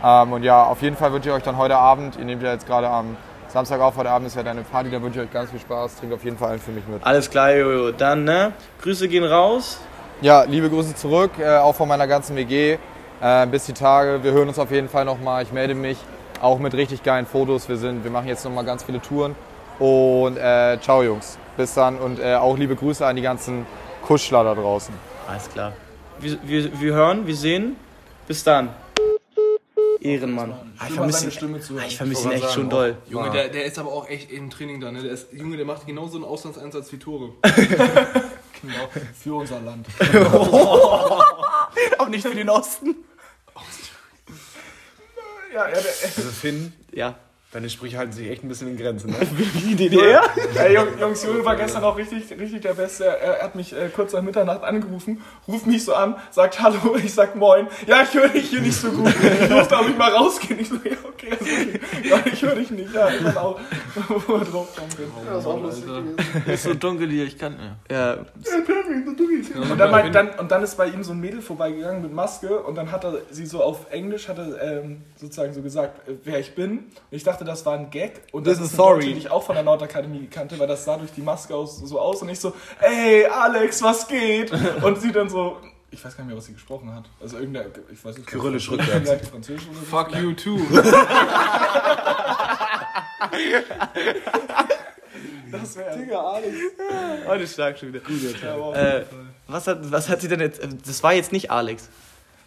[0.03, 2.53] Ähm, und ja, auf jeden Fall wünsche ich euch dann heute Abend, ihr nehmt ja
[2.53, 3.17] jetzt gerade am
[3.51, 5.97] Samstag auf, heute Abend ist ja deine Party, da wünsche ich euch ganz viel Spaß.
[5.97, 7.03] Trinkt auf jeden Fall einen für mich mit.
[7.03, 7.91] Alles klar, Jojo.
[7.91, 8.53] Dann, ne?
[8.81, 9.79] Grüße gehen raus.
[10.21, 12.77] Ja, liebe Grüße zurück, äh, auch von meiner ganzen WG.
[13.21, 14.23] Äh, bis die Tage.
[14.23, 15.43] Wir hören uns auf jeden Fall nochmal.
[15.43, 15.97] Ich melde mich
[16.41, 17.67] auch mit richtig geilen Fotos.
[17.69, 19.35] Wir, sind, wir machen jetzt nochmal ganz viele Touren.
[19.79, 21.37] Und äh, ciao, Jungs.
[21.57, 23.65] Bis dann und äh, auch liebe Grüße an die ganzen
[24.05, 24.93] Kuschler da draußen.
[25.27, 25.73] Alles klar.
[26.19, 27.75] Wir, wir, wir hören, wir sehen.
[28.27, 28.69] Bis dann.
[29.99, 30.53] Ehrenmann.
[30.79, 32.97] Ah, ich vermisse ihn, Stimme zu ah, ich vermisse ihn echt schon doll.
[33.07, 35.03] Junge, der, der ist aber auch echt im Training da, ne?
[35.03, 37.33] Der ist, Junge, der macht genauso einen Auslandseinsatz wie Tore.
[38.61, 39.87] Genau, für unser Land.
[41.97, 42.95] Auch nicht für den Osten.
[45.51, 47.15] Ja, ja, der, Also Finn, Ja.
[47.51, 49.11] Deine Sprüche halten sich echt ein bisschen in Grenzen.
[49.11, 49.17] Ne?
[49.53, 50.23] Wie die DDR?
[50.55, 53.05] Ey, Jung- Jungs, Junge war gestern auch richtig, richtig der Beste.
[53.05, 56.95] Er, er hat mich äh, kurz nach Mitternacht angerufen, ruft mich so an, sagt Hallo,
[57.03, 57.67] ich sag Moin.
[57.87, 59.13] Ja, ich höre dich hier nicht so gut.
[59.41, 60.59] Ich durfte auch nicht mal rausgehen.
[60.59, 61.79] Ich so, ja, okay, ist okay.
[62.09, 62.93] Ja, ich höre dich nicht.
[62.93, 63.59] Ja, ich dann auch,
[64.07, 65.11] wo wir drauf kommen können.
[65.25, 65.85] Ja, das war auch lustig.
[66.47, 67.55] Ist so dunkel hier, ich kann.
[67.89, 68.15] Ja.
[68.15, 68.25] Ja.
[69.71, 72.59] Und dann, meint- dann, und dann ist bei ihm so ein Mädel vorbeigegangen mit Maske
[72.59, 76.13] und dann hat er sie so auf Englisch hat er, ähm, sozusagen so gesagt, äh,
[76.23, 76.71] wer ich bin.
[76.79, 78.21] Und ich dachte, das war ein Gag.
[78.31, 78.99] Und das This ist is eine sorry.
[79.01, 81.77] Deutsche, die ich auch von der Nordakademie kannte, weil das sah durch die Maske aus,
[81.79, 82.21] so aus.
[82.21, 84.51] Und ich so, ey, Alex, was geht?
[84.83, 85.57] Und sie dann so,
[85.91, 87.03] ich weiß gar nicht mehr, was sie gesprochen hat.
[87.21, 88.27] Also irgendeine, ich weiß nicht.
[88.27, 89.85] Kyrillisch Vielleicht Französisch oder so.
[89.85, 90.59] Fuck you too.
[95.51, 98.01] Das wäre Heute stark schon wieder.
[98.73, 99.05] Äh,
[99.47, 100.61] was, hat, was hat sie denn jetzt?
[100.85, 101.89] Das war jetzt nicht Alex.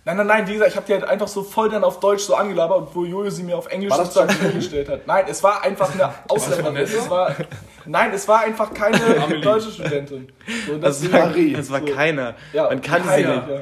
[0.07, 2.25] Nein, nein, nein, wie gesagt, ich habe die halt einfach so voll dann auf Deutsch
[2.25, 5.07] so angelabert, wo Jojo sie mir auf Englisch War das sozusagen vorgestellt hat.
[5.07, 6.77] Nein, es war einfach eine Ausländerin.
[6.77, 7.35] Es war,
[7.87, 8.99] nein, es war einfach keine
[9.43, 10.31] deutsche Studentin.
[10.67, 12.35] So, Das deswegen- war, das war keiner.
[12.53, 13.61] ja, Man kannte keiner, sie nicht.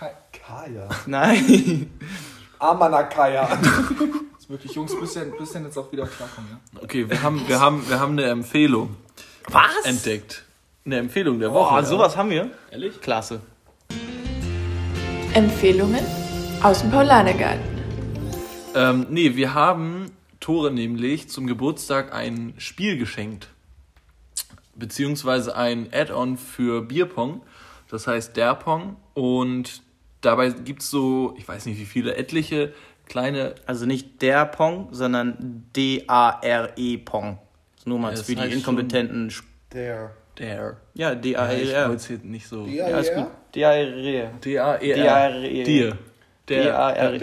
[0.00, 0.08] Ja.
[0.08, 0.88] Ke- Kaya.
[1.06, 1.90] Nein.
[2.58, 3.48] Amanakaya.
[4.36, 6.80] Ist wirklich, Jungs, bisschen, bisschen jetzt auch wieder klarkommen, ja?
[6.82, 8.96] Okay, wir haben, wir, haben, wir haben eine Empfehlung
[9.48, 9.84] Was?
[9.84, 10.44] entdeckt.
[10.84, 11.72] Eine Empfehlung der Woche.
[11.74, 12.50] Boah, sowas haben wir.
[12.72, 13.00] Ehrlich?
[13.00, 13.40] Klasse.
[15.34, 16.04] Empfehlungen
[16.62, 17.60] aus dem Paulanergarten.
[18.74, 20.10] Ähm, nee, wir haben
[20.40, 23.48] Tore nämlich zum Geburtstag ein Spiel geschenkt.
[24.74, 27.42] Beziehungsweise ein Add-on für Bierpong.
[27.90, 28.96] Das heißt der Pong.
[29.14, 29.82] Und
[30.20, 32.72] dabei gibt es so, ich weiß nicht wie viele, etliche
[33.06, 33.54] kleine.
[33.66, 37.38] Also nicht der Pong, sondern D-A-R-E Pong.
[37.84, 39.32] Nur mal Ja, für die inkompetenten.
[39.72, 40.12] Der.
[40.38, 40.76] Der.
[40.94, 41.74] Ja, Ja, ich D-A-R-E.
[41.88, 42.64] wollte es hier nicht so.
[42.66, 43.26] Ja, ist gut.
[43.54, 44.28] D-A-R-E.
[44.44, 44.78] D-A-E-R.
[44.78, 45.64] D-A-R-E.
[45.64, 45.98] Dir.
[46.48, 46.62] Der.
[46.62, 47.18] D-A-R-E.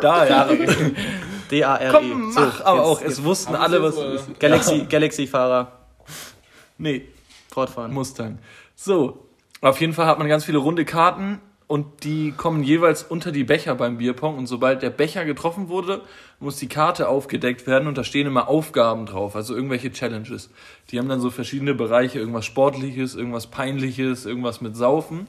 [0.00, 0.48] Da, ja.
[1.50, 1.90] D-A-R-E.
[1.90, 3.00] Komm, mach aber jetzt- auch.
[3.00, 4.40] jetzt- Es wussten alle, was es ist.
[4.40, 5.72] Galaxy, Galaxy-Fahrer.
[6.78, 7.08] Nee,
[7.52, 7.92] Fortfahren.
[7.92, 8.38] Mustang.
[8.74, 9.26] So,
[9.60, 11.40] auf jeden Fall hat man ganz viele runde Karten
[11.72, 16.02] und die kommen jeweils unter die Becher beim Bierpong und sobald der Becher getroffen wurde,
[16.38, 20.50] muss die Karte aufgedeckt werden und da stehen immer Aufgaben drauf, also irgendwelche Challenges.
[20.90, 25.28] Die haben dann so verschiedene Bereiche, irgendwas Sportliches, irgendwas Peinliches, irgendwas mit Saufen.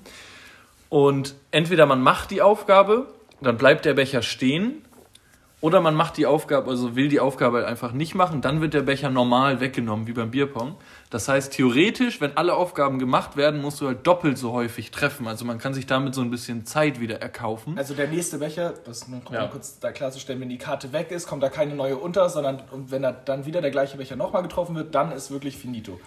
[0.90, 3.08] Und entweder man macht die Aufgabe,
[3.40, 4.82] dann bleibt der Becher stehen,
[5.64, 8.74] oder man macht die Aufgabe, also will die Aufgabe halt einfach nicht machen, dann wird
[8.74, 10.76] der Becher normal weggenommen, wie beim Bierpong.
[11.10, 15.26] Das heißt, theoretisch, wenn alle Aufgaben gemacht werden, musst du halt doppelt so häufig treffen.
[15.26, 17.78] Also man kann sich damit so ein bisschen Zeit wieder erkaufen.
[17.78, 19.48] Also der nächste Becher, das nur Ja.
[19.48, 22.92] kurz da klarzustellen, wenn die Karte weg ist, kommt da keine neue unter, sondern und
[22.92, 25.98] wenn da dann wieder der gleiche Becher nochmal getroffen wird, dann ist wirklich finito.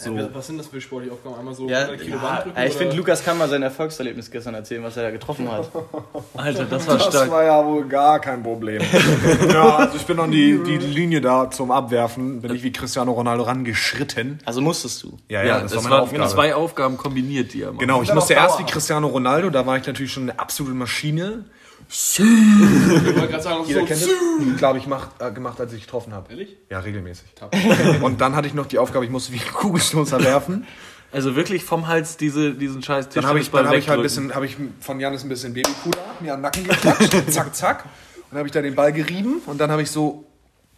[0.00, 0.12] So.
[0.14, 1.34] Ja, was sind das für sportliche Aufgaben?
[1.40, 2.66] Einmal so Ja, 100 Kilo ja, Band drücken?
[2.68, 5.68] ich finde, Lukas kann mal sein Erfolgserlebnis gestern erzählen, was er da getroffen hat.
[6.36, 7.30] Alter, das war Das stark.
[7.32, 8.80] war ja wohl gar kein Problem.
[9.52, 13.10] ja, also ich bin an die, die Linie da zum Abwerfen, bin ich wie Cristiano
[13.10, 14.38] Ronaldo rangeschritten.
[14.44, 15.18] Also musstest du.
[15.28, 16.28] Ja, Ja, das, das, war meine waren Aufgabe.
[16.30, 17.80] zwei Aufgaben kombiniert, die er macht.
[17.80, 18.64] Genau, ich musste erst wie.
[18.66, 21.44] Cristiano Ronaldo, da war ich natürlich schon eine absolute Maschine.
[21.90, 24.58] Ich wollte gerade sagen, Jeder so, kennt es.
[24.58, 26.30] Glaube ich, macht, äh, gemacht, als ich getroffen habe.
[26.30, 26.56] Ehrlich?
[26.70, 27.26] Ja, regelmäßig.
[28.02, 30.66] Und dann hatte ich noch die Aufgabe, ich musste wie ein Kugelstoßer werfen.
[31.10, 34.02] Also wirklich vom Hals diese, diesen scheiß Dann habe ich, dann hab ich halt ein
[34.02, 37.84] bisschen, habe ich von Janis ein bisschen Babypuder mir an den Nacken geklatscht, zack, zack.
[38.16, 40.26] Und dann habe ich da den Ball gerieben und dann habe ich so,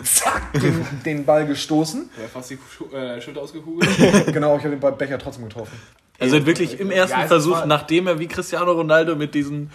[0.04, 2.08] zack, den, den Ball gestoßen.
[2.16, 3.90] Ja, fast die Schu- äh, Schulter ausgekugelt.
[4.32, 5.72] Genau, ich habe den Ball- Becher trotzdem getroffen.
[6.20, 9.70] Also wirklich im ersten Ja, Versuch, nachdem er wie Cristiano Ronaldo mit diesen,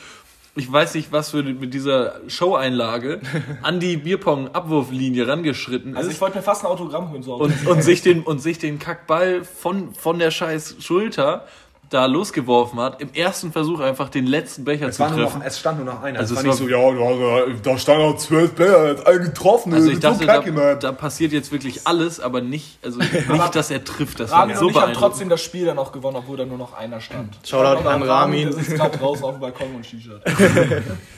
[0.55, 3.19] ich weiß nicht was für, mit dieser Show-Einlage
[3.61, 7.35] an die Bierpong-Abwurflinie rangeschritten Also ich ist wollte mir fast ein Autogramm holen, so.
[7.35, 11.45] und, und, sich den, und sich den Kackball von, von der scheiß Schulter
[11.89, 15.39] da losgeworfen hat, im ersten Versuch einfach den letzten Becher Es, zu treffen.
[15.39, 16.19] noch, es stand nur noch einer.
[16.19, 19.05] Also es es war nicht war- so, ja, da, da stand noch zwölf Bälle, jetzt
[19.05, 19.73] einen getroffen.
[19.73, 23.69] Also ich so dachte, da, da passiert jetzt wirklich alles, aber nicht, also nicht, dass
[23.71, 24.19] er trifft.
[24.19, 24.97] Das Rami war und so ich haben beeindruckend.
[25.11, 27.37] trotzdem das Spiel dann auch gewonnen, obwohl da nur noch einer stand.
[27.45, 28.43] Shoutout an Rami.
[28.45, 29.85] Der sitzt gerade draußen auf dem Balkon und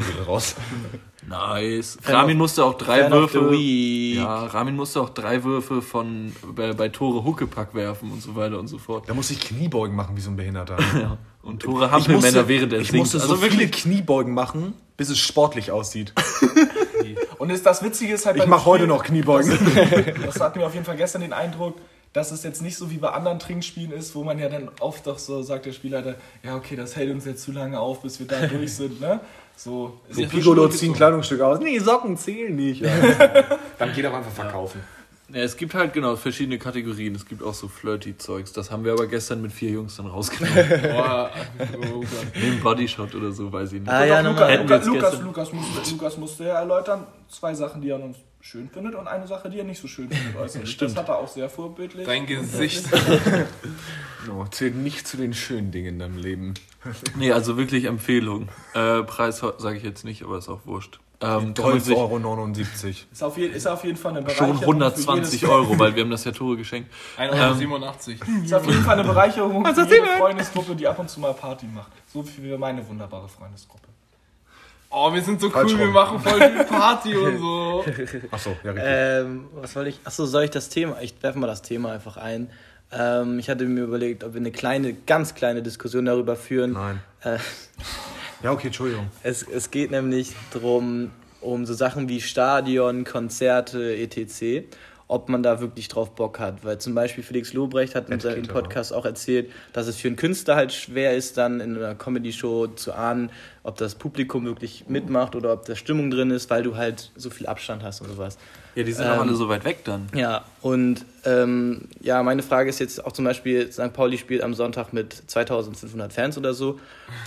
[0.00, 0.22] Shisha.
[0.24, 0.54] raus.
[1.28, 1.98] Nice.
[2.04, 3.54] Ramin musste auch drei Fan Würfe.
[3.54, 8.58] Ja, Ramin musste auch drei Würfe von bei, bei Tore Huckepack werfen und so weiter
[8.58, 9.08] und so fort.
[9.08, 10.76] Da muss ich Kniebeugen machen wie so ein Behinderter.
[11.02, 11.16] Ja.
[11.42, 13.82] Und Tore Hampelmänner während er ich musste so also viele wirklich.
[13.82, 16.12] Kniebeugen machen, bis es sportlich aussieht.
[17.38, 19.50] Und ist, das Witzige ist halt Ich mache heute noch Kniebeugen.
[20.24, 21.74] Das hat mir auf jeden Fall gestern den Eindruck,
[22.12, 25.08] dass es jetzt nicht so wie bei anderen Trinkspielen ist, wo man ja dann oft
[25.08, 28.20] doch so sagt, der Spielleiter, ja okay, das hält uns jetzt zu lange auf, bis
[28.20, 29.18] wir da durch sind, ne?
[29.56, 30.92] So, So Piccolo so.
[30.92, 31.60] Kleidungsstück aus.
[31.60, 32.82] Nee, Socken zählen nicht.
[33.78, 34.80] Dann geht auch einfach verkaufen.
[35.32, 37.14] Ja, es gibt halt genau verschiedene Kategorien.
[37.14, 38.52] Es gibt auch so Flirty-Zeugs.
[38.52, 40.82] Das haben wir aber gestern mit vier Jungs dann rausgenommen.
[40.82, 41.30] Boah.
[42.34, 43.90] Neben Bodyshot oder so, weiß ich nicht.
[43.90, 44.16] Ah, ja.
[44.16, 48.68] Hätten wir Lukas, Lukas, musste, Lukas musste ja erläutern, zwei Sachen, die er uns schön
[48.68, 50.36] findet und eine Sache, die er nicht so schön findet.
[50.36, 50.70] äußerlich.
[50.72, 50.90] Stimmt.
[50.90, 52.04] Das hat er auch sehr vorbildlich.
[52.06, 52.84] Dein Gesicht.
[54.26, 56.54] No, zählt nicht zu den schönen Dingen in deinem Leben.
[57.16, 58.48] Nee, also wirklich Empfehlung.
[58.74, 60.98] Äh, Preis sage ich jetzt nicht, aber ist auch wurscht.
[61.20, 63.12] Ähm, kann man 12,79 sich Euro.
[63.12, 64.58] Ist auf, je, ist auf jeden Fall eine schon Bereicherung.
[64.58, 66.92] für 120 jedes- Euro, weil wir haben das ja Tore geschenkt.
[67.16, 71.32] 1,87 Ist auf jeden Fall eine Bereicherung für jede Freundesgruppe, die ab und zu mal
[71.34, 71.92] Party macht.
[72.12, 73.86] So wie meine wunderbare Freundesgruppe.
[74.94, 75.94] Oh, wir sind so Falsch cool, wir rum.
[75.94, 77.84] machen voll viel Party und so.
[78.30, 78.84] Achso, ja, richtig.
[78.86, 80.00] Ähm, was wollte ich?
[80.04, 81.00] Achso, soll ich das Thema?
[81.00, 82.50] Ich werfe mal das Thema einfach ein.
[82.92, 86.72] Ähm, ich hatte mir überlegt, ob wir eine kleine, ganz kleine Diskussion darüber führen.
[86.72, 87.00] Nein.
[87.22, 87.38] Äh,
[88.42, 89.06] Ja, okay, Entschuldigung.
[89.22, 94.66] es, es geht nämlich darum, um so Sachen wie Stadion, Konzerte, etc.,
[95.12, 96.64] ob man da wirklich drauf Bock hat.
[96.64, 98.42] Weil zum Beispiel Felix Lobrecht hat in seinem.
[98.48, 102.68] Podcast auch erzählt, dass es für einen Künstler halt schwer ist, dann in einer Comedy-Show
[102.68, 103.30] zu ahnen,
[103.62, 107.30] ob das Publikum wirklich mitmacht oder ob da Stimmung drin ist, weil du halt so
[107.30, 108.38] viel Abstand hast und sowas.
[108.74, 110.08] Ja, die sind auch Ähm, alle so weit weg dann.
[110.14, 113.92] Ja, und ähm, ja, meine Frage ist jetzt auch zum Beispiel, St.
[113.92, 116.80] Pauli spielt am Sonntag mit 2500 Fans oder so.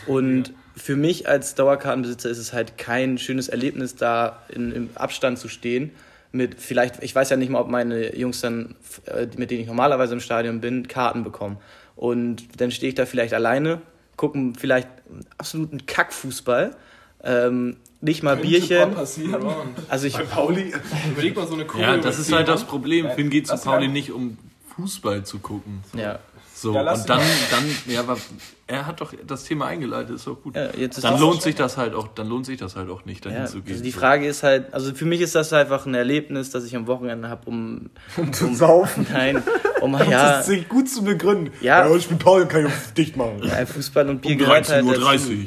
[0.07, 5.37] Und für mich als Dauerkartenbesitzer ist es halt kein schönes Erlebnis, da in, im Abstand
[5.39, 5.91] zu stehen.
[6.35, 9.67] Mit vielleicht, ich weiß ja nicht mal, ob meine Jungs dann, äh, mit denen ich
[9.67, 11.57] normalerweise im Stadion bin, Karten bekommen.
[11.95, 13.81] Und dann stehe ich da vielleicht alleine,
[14.17, 16.75] gucken vielleicht einen absoluten Kackfußball.
[17.23, 18.93] Ähm, nicht mal Könnte Bierchen.
[18.93, 19.45] passieren.
[19.87, 20.73] Also ich, Pauli.
[21.11, 21.85] Überleg mal so eine Kugel.
[21.85, 22.65] Ja, das ist halt das.
[22.65, 23.09] Problem.
[23.11, 24.37] Finn geht zu Pauli nicht, um
[24.75, 25.83] Fußball zu gucken.
[25.95, 26.19] ja.
[26.57, 27.19] So, Ja, lass und dann,
[27.51, 28.17] dann, ja, aber
[28.65, 30.55] er hat doch das Thema eingeleitet, ist doch gut.
[30.55, 32.89] Ja, jetzt ist dann das- lohnt sich das halt auch, dann lohnt sich das halt
[32.89, 33.73] auch nicht, dahin Ja, zu gehen.
[33.73, 36.73] also die Frage ist halt, also für mich ist das einfach ein Erlebnis, das ich
[36.77, 39.05] am Wochenende habe, um, Um zu saufen.
[39.13, 39.43] nein,
[39.81, 41.51] um Das ja, ist sich gut zu begründen.
[41.59, 41.93] Ja.
[41.93, 43.41] ich bin Paul, kann ich auf dicht machen.
[43.43, 45.31] ja, Fußball und Bier um gehört halt 13.30 dazu.
[45.31, 45.37] Uhr.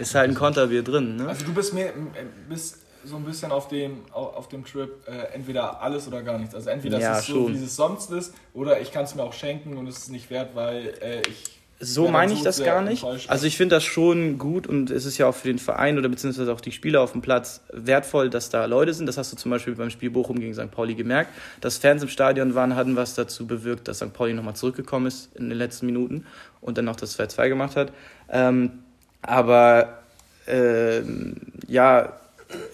[0.00, 1.28] Ist halt ein Konterbier drin, ne?
[1.28, 1.92] Also du bist mir
[2.48, 6.38] bist so ein bisschen auf dem, au- auf dem Trip äh, entweder alles oder gar
[6.38, 6.54] nichts.
[6.54, 7.54] Also entweder Ja, es ist so, schon.
[7.54, 10.28] wie es sonst ist, oder ich kann es mir auch schenken und es ist nicht
[10.30, 13.04] wert, weil äh, ich So meine ich das gar nicht.
[13.28, 16.08] Also ich finde das schon gut und es ist ja auch für den Verein oder
[16.08, 19.06] beziehungsweise auch die Spieler auf dem Platz wertvoll, dass da Leute sind.
[19.06, 20.70] Das hast du zum Beispiel beim Spiel Bochum gegen St.
[20.70, 21.30] Pauli gemerkt.
[21.60, 24.12] Dass Fans im Stadion waren, hatten was dazu bewirkt, dass St.
[24.14, 26.24] Pauli nochmal zurückgekommen ist in den letzten Minuten
[26.62, 27.92] und dann noch das 2-2 gemacht hat.
[28.30, 28.70] Ähm,
[29.22, 29.98] aber
[30.46, 32.12] ähm, ja,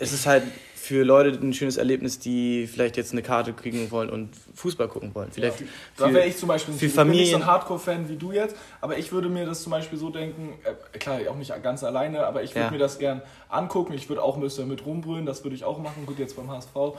[0.00, 0.42] es ist halt
[0.74, 5.14] für Leute ein schönes Erlebnis, die vielleicht jetzt eine Karte kriegen wollen und Fußball gucken
[5.14, 5.30] wollen.
[5.30, 5.60] Vielleicht
[5.96, 8.16] Da für- wäre ich zum Beispiel für ich bin nicht so Familien- ein Hardcore-Fan wie
[8.16, 11.52] du jetzt, aber ich würde mir das zum Beispiel so denken, äh, klar, auch nicht
[11.62, 12.70] ganz alleine, aber ich würde Ja.
[12.72, 13.92] mir das gern angucken.
[13.92, 16.50] Ich würde auch ein bisschen mit rumbrüllen, das würde ich auch machen, gut jetzt beim
[16.50, 16.96] HSV.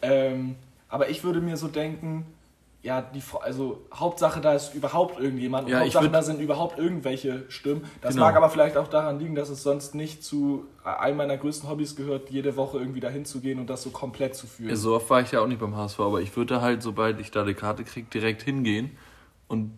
[0.00, 0.54] Ähm,
[0.88, 2.24] aber ich würde mir so denken,
[2.88, 6.40] ja, die, also Hauptsache da ist überhaupt irgendjemand und Ja, ich Hauptsache würd- da sind
[6.40, 7.84] überhaupt irgendwelche Stimmen.
[8.00, 8.24] Das Genau.
[8.26, 11.96] mag aber vielleicht auch daran liegen, dass es sonst nicht zu einem meiner größten Hobbys
[11.96, 14.74] gehört, jede Woche irgendwie dahin zu gehen und das so komplett zu fühlen.
[14.74, 17.30] So oft war ich ja auch nicht beim HSV, aber ich würde halt, sobald ich
[17.30, 18.96] da die Karte kriege, direkt hingehen
[19.48, 19.72] und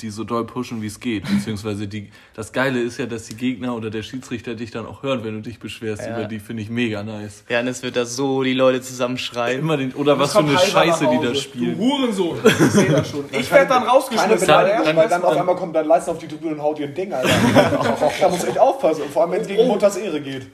[0.00, 1.24] die so doll pushen, wie es geht.
[1.24, 5.02] Beziehungsweise die, das Geile ist ja, dass die Gegner oder der Schiedsrichter dich dann auch
[5.02, 6.02] hören, wenn du dich beschwerst.
[6.02, 6.16] Ja.
[6.16, 7.44] Über die finde ich mega nice.
[7.48, 9.60] Ja, und es wird da so die Leute zusammenschreien.
[9.60, 11.78] Immer den, oder was für eine Heiser Scheiße die da spielen.
[11.78, 12.38] Du Hurensohn.
[12.46, 13.24] Ich sehe das schon.
[13.32, 14.40] Ich werde dann Keine rausgeschmissen.
[14.46, 16.62] Beleidigung, weil er weil dann auf schmeißt einmal kommt dein Leisten auf die Tribüne und
[16.62, 17.28] haut dir ein Ding, Alter.
[18.20, 19.02] da muss echt aufpassen.
[19.12, 20.46] Vor allem, wenn es gegen Mutters Ehre geht.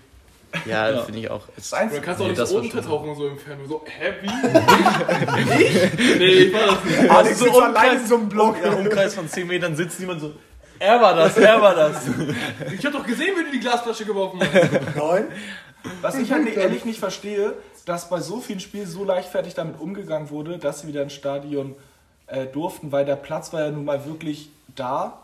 [0.67, 1.43] Ja, finde ich auch.
[1.57, 3.69] Das Einzige- Du kannst auch Nee, nicht das so war schon- untertauchen so im Fernsehen.
[3.69, 5.63] So, hä, wie?
[5.65, 6.19] ich?
[6.19, 7.11] Nee, ich war das nicht.
[7.11, 8.57] Alex so sitzt allein Umkreis- in so einem Block.
[8.65, 10.33] Im Umkreis von 10 Metern sitzt jemand so,
[10.79, 12.03] er war das, er war das.
[12.79, 14.97] Ich hab doch gesehen, wie du die Glasflasche geworfen hast.
[14.97, 15.27] Nein.
[16.01, 17.55] Was ich halt ehrlich nicht verstehe,
[17.87, 21.75] dass bei so vielen Spielen so leichtfertig damit umgegangen wurde, dass sie wieder ins Stadion
[22.29, 25.19] äh, durften, weil der Platz war ja nun mal wirklich da.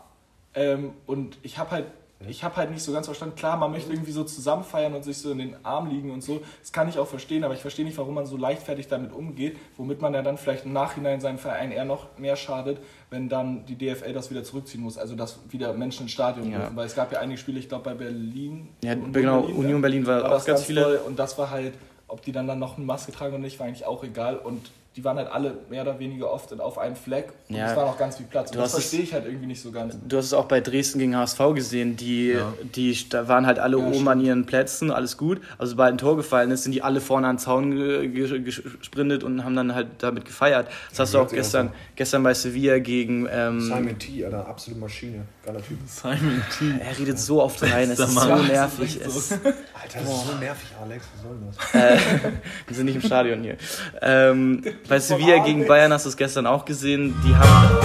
[0.55, 1.85] Ähm, und ich habe halt,
[2.27, 3.35] ich habe halt nicht so ganz verstanden.
[3.35, 6.21] Klar, man möchte irgendwie so zusammen feiern und sich so in den Arm liegen und
[6.21, 6.41] so.
[6.61, 9.55] Das kann ich auch verstehen, aber ich verstehe nicht, warum man so leichtfertig damit umgeht,
[9.77, 12.79] womit man ja dann vielleicht im Nachhinein seinem Verein eher noch mehr schadet,
[13.09, 14.97] wenn dann die DFL das wieder zurückziehen muss.
[14.97, 16.59] Also dass wieder Menschen ins Stadion Ja.
[16.59, 16.75] dürfen.
[16.75, 18.67] Weil es gab ja einige Spiele, ich glaube bei Berlin.
[18.83, 20.83] Ja, Union genau, Berlin, Union Berlin war, war auch das ganz ganz viele.
[20.83, 21.73] toll und das war halt,
[22.09, 24.71] ob die dann, dann noch eine Maske tragen oder nicht, war eigentlich auch egal und
[24.95, 27.69] die waren halt alle mehr oder weniger oft auf einem Fleck und Ja.
[27.69, 28.51] es war noch ganz viel Platz.
[28.51, 29.95] Das verstehe ich halt irgendwie nicht so ganz.
[30.05, 32.37] Du hast es auch bei Dresden gegen HSV gesehen, die,
[32.75, 34.09] die da waren halt alle Ja, oben stimmt.
[34.09, 35.41] an ihren Plätzen, alles gut.
[35.59, 38.39] Also sobald ein Tor gefallen ist, sind die alle vorne an den Zaun ge- ge-
[38.41, 40.67] gesprintet und haben dann halt damit gefeiert.
[40.89, 43.27] Das hast du auch hört sich gestern, gestern bei Sevilla gegen.
[43.31, 45.21] Ähm, Simon T, Alter, absolute Maschine.
[45.45, 45.77] Geiler Typ.
[45.85, 46.65] Simon T.
[46.83, 48.99] er redet so oft rein, es ist so nervig.
[49.05, 49.45] Es, Alter,
[49.93, 51.05] das ist so nervig, Alex.
[51.15, 52.31] Was soll denn das?
[52.67, 53.55] wir sind nicht im Stadion hier.
[54.01, 57.15] Ähm, bei Sevilla gegen Bayern hast du es gestern auch gesehen.
[57.25, 57.77] Die haben.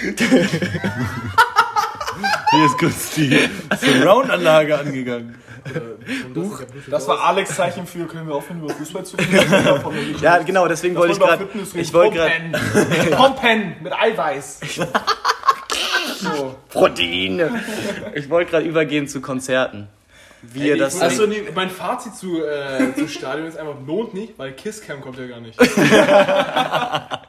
[2.50, 5.34] Hier ist kurz die Surround-Anlage angegangen.
[6.88, 10.16] Das war Alex Zeichen für, können wir aufhören über Fußball zu reden?
[10.22, 11.46] Ja, genau, deswegen wollte ich gerade.
[11.74, 12.30] Ich wollte gerade.
[13.16, 14.60] Pumpen mit Eiweiß.
[16.20, 16.56] So.
[16.68, 17.62] Proteine.
[18.14, 19.86] Ich wollte gerade übergehen zu Konzerten.
[20.42, 21.00] Wie ihr das.
[21.00, 25.18] Also, nee, mein Fazit zu, äh, zu Stadion ist einfach, lohnt nicht, weil Kisscam kommt
[25.18, 25.58] ja gar nicht.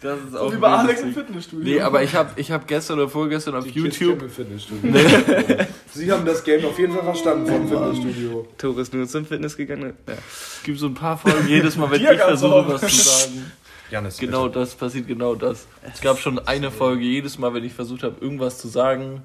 [0.00, 1.64] Das ist auch Wie bei Alex im Fitnessstudio.
[1.64, 4.22] Nee, aber ich habe ich hab gestern oder vorgestern auf YouTube.
[4.22, 4.92] Im Fitnessstudio.
[5.94, 8.46] Sie haben das Game auf jeden Fall verstanden vom Fitnessstudio.
[8.58, 9.94] Tore ist nur zum Fitness gegangen.
[10.06, 10.14] Ja.
[10.14, 13.52] Es gibt so ein paar Folgen, jedes Mal, wenn ich versuche, was zu sagen.
[13.90, 15.66] Janis, Genau das passiert, genau das.
[15.94, 19.22] Es gab schon eine Folge, jedes Mal, wenn ich versucht habe, irgendwas zu sagen.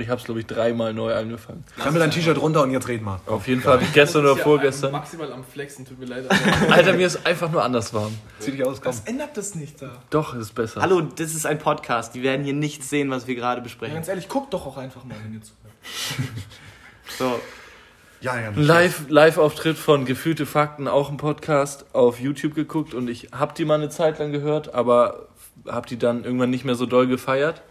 [0.00, 1.64] Ich habe es, glaube ich, dreimal neu angefangen.
[1.78, 3.20] Krempel dein T-Shirt runter und jetzt red mal.
[3.26, 4.92] Auf jeden Fall habe ich gestern oder Ja, vorgestern.
[4.92, 6.26] Maximal am Flexen, tut mir leid.
[6.70, 8.14] Alter, mir ist einfach nur anders warm.
[8.38, 8.90] Zieh dich aus, komm.
[8.90, 9.90] Was ändert das nicht da?
[10.10, 10.80] Doch, ist besser.
[10.82, 12.14] Hallo, das ist ein Podcast.
[12.14, 13.94] Die werden hier nichts sehen, was wir gerade Ja, besprechen.
[13.94, 16.28] ganz ehrlich, guck doch auch einfach mal, wenn ihr zuhört.
[17.18, 17.40] So,
[18.20, 18.50] Ja, ja.
[18.54, 23.64] Live- Live-Auftritt von Gefühlte Fakten, auch ein Podcast, auf YouTube geguckt und ich habe die
[23.64, 25.28] mal eine Zeit lang gehört, aber
[25.66, 27.62] habe die dann irgendwann nicht mehr so doll gefeiert.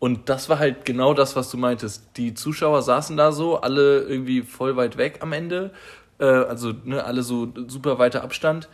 [0.00, 2.16] Und das war halt genau das, was du meintest.
[2.16, 5.72] Die Zuschauer saßen da so, alle irgendwie voll weit weg am Ende,
[6.18, 8.68] äh, also ne, alle so super weiter Abstand.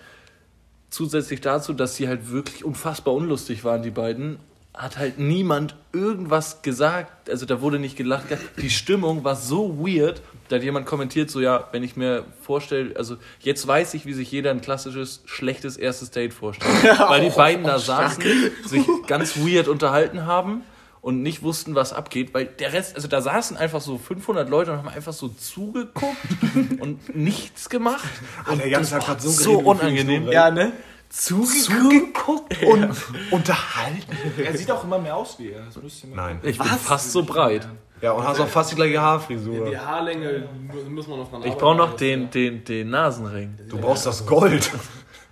[0.88, 4.38] Zusätzlich dazu, dass sie halt wirklich unfassbar unlustig waren, die beiden,
[4.72, 7.28] hat halt niemand irgendwas gesagt.
[7.28, 8.26] Also da wurde nicht gelacht.
[8.62, 10.22] Die Stimmung war so weird.
[10.48, 14.12] Da hat jemand kommentiert, so ja, wenn ich mir vorstelle, also jetzt weiß ich, wie
[14.12, 16.72] sich jeder ein klassisches, schlechtes erstes Date vorstellt.
[17.00, 18.22] Weil die beiden da saßen,
[18.64, 20.62] sich ganz weird unterhalten haben
[21.06, 24.72] und nicht wussten, was abgeht, weil der Rest, also da saßen einfach so 500 Leute
[24.72, 26.16] und haben einfach so zugeguckt
[26.80, 28.02] und nichts gemacht.
[28.50, 30.26] Und der Jans hat so so unangenehm.
[30.32, 30.72] Ja, ne?
[31.08, 32.90] Zugeguckt und
[33.30, 34.16] unterhalten.
[34.36, 35.66] Er sieht auch immer mehr aus wie er.
[35.66, 36.40] Das müsst ihr mal Nein.
[36.42, 37.68] Ich bin fast so breit.
[38.02, 39.70] Ja, und hast auch fast die gleiche Haarfrisur.
[39.70, 40.48] Die Haarlänge
[40.90, 43.56] muss man noch dran Ich brauche noch den, den, den Nasenring.
[43.68, 44.72] Du brauchst das Gold.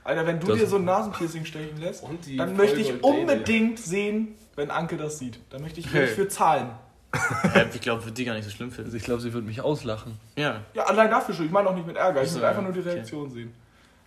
[0.05, 2.05] Alter, wenn du Das- dir so ein Nasenpiercing stechen lässt,
[2.37, 5.39] dann möchte ich unbedingt sehen, wenn Anke das sieht.
[5.51, 6.71] Dann möchte ich wirklich für zahlen.
[7.73, 8.89] Ich glaube, wird die gar nicht so schlimm finden.
[8.89, 10.19] Also ich glaube, sie würde mich auslachen.
[10.37, 10.63] Ja.
[10.75, 11.47] Ja, allein dafür schon.
[11.47, 12.23] Ich meine auch nicht mit Ärger.
[12.23, 12.91] Ich will So, einfach nur die okay.
[12.91, 13.55] Reaktion sehen.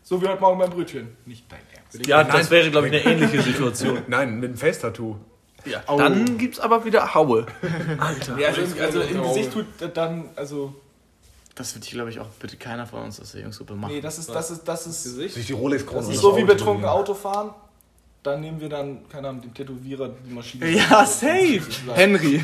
[0.03, 1.15] So wie heute Morgen beim Brötchen.
[1.25, 2.07] Nicht dein Ernst.
[2.07, 2.31] Ja, Nein.
[2.31, 4.03] das wäre, glaube ich, eine ähnliche Situation.
[4.07, 5.17] Nein, mit einem Face-Tattoo.
[5.65, 5.83] Ja.
[5.85, 7.45] Dann gibt's aber wieder Haue.
[7.97, 8.39] Alter.
[8.39, 9.21] Ja, also, im, also im.
[9.21, 10.73] Gesicht tut dann, also,
[11.55, 13.93] Das wird, glaube ich, auch bitte keiner von uns aus der Jungsgruppe machen.
[13.93, 15.35] nee, das ist, das ist, das ist, Gesicht.
[15.35, 15.99] Sich die Rolex-Krone.
[15.99, 17.53] das und ist so wie Auto betrunken tätowieren.
[18.27, 20.67] Dann nehmen wir dann, keine Ahnung, den Tätowierer, die Maschine.
[20.69, 21.61] Ja, safe.
[21.93, 22.43] Henry.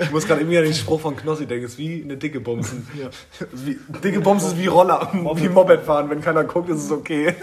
[0.00, 1.66] Ich muss gerade irgendwie an den Spruch von Knossi denken.
[1.66, 2.86] Es ist wie eine dicke Bumsen.
[3.52, 6.08] Wie, dicke Bumsen ist wie Roller, wie Moped fahren.
[6.08, 7.34] Wenn keiner guckt, ist es okay.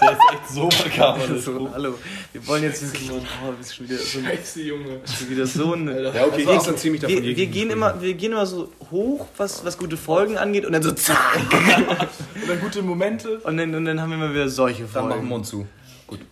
[0.00, 1.94] Der ist echt so makaber, So, hallo.
[2.32, 3.08] Wir wollen jetzt wirklich.
[3.12, 5.00] Oh, das ist schon wieder so, ein- Scheiße, Junge.
[5.16, 5.86] schon wieder so ein.
[5.86, 8.68] Ja, okay, wir, das dann ziemlich davon wir, wir, gehen immer, wir gehen immer so
[8.90, 11.18] hoch, was, was gute Folgen angeht, und dann so zack.
[12.42, 13.38] Und dann gute Momente.
[13.44, 15.08] Und dann, und dann haben wir immer wieder solche Dann Folgen.
[15.10, 15.66] machen wir uns zu.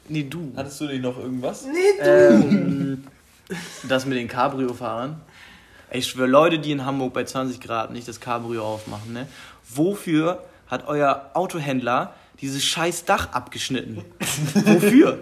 [0.09, 0.53] Nee, du.
[0.57, 1.65] Hattest du nicht noch irgendwas?
[2.01, 3.05] Ähm,
[3.89, 5.21] das mit den Cabrio-Fahrern.
[5.91, 9.27] Ey, Ich schwöre, Leute, die in Hamburg bei 20 Grad nicht das Cabrio aufmachen, ne?
[9.69, 14.05] Wofür hat euer Autohändler dieses scheiß Dach abgeschnitten?
[14.55, 15.19] Wofür?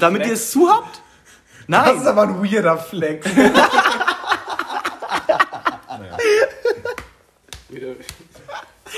[0.00, 1.00] Damit ihr es zu habt?
[1.66, 2.06] Nein.
[2.06, 3.24] aber ein weirder Fleck.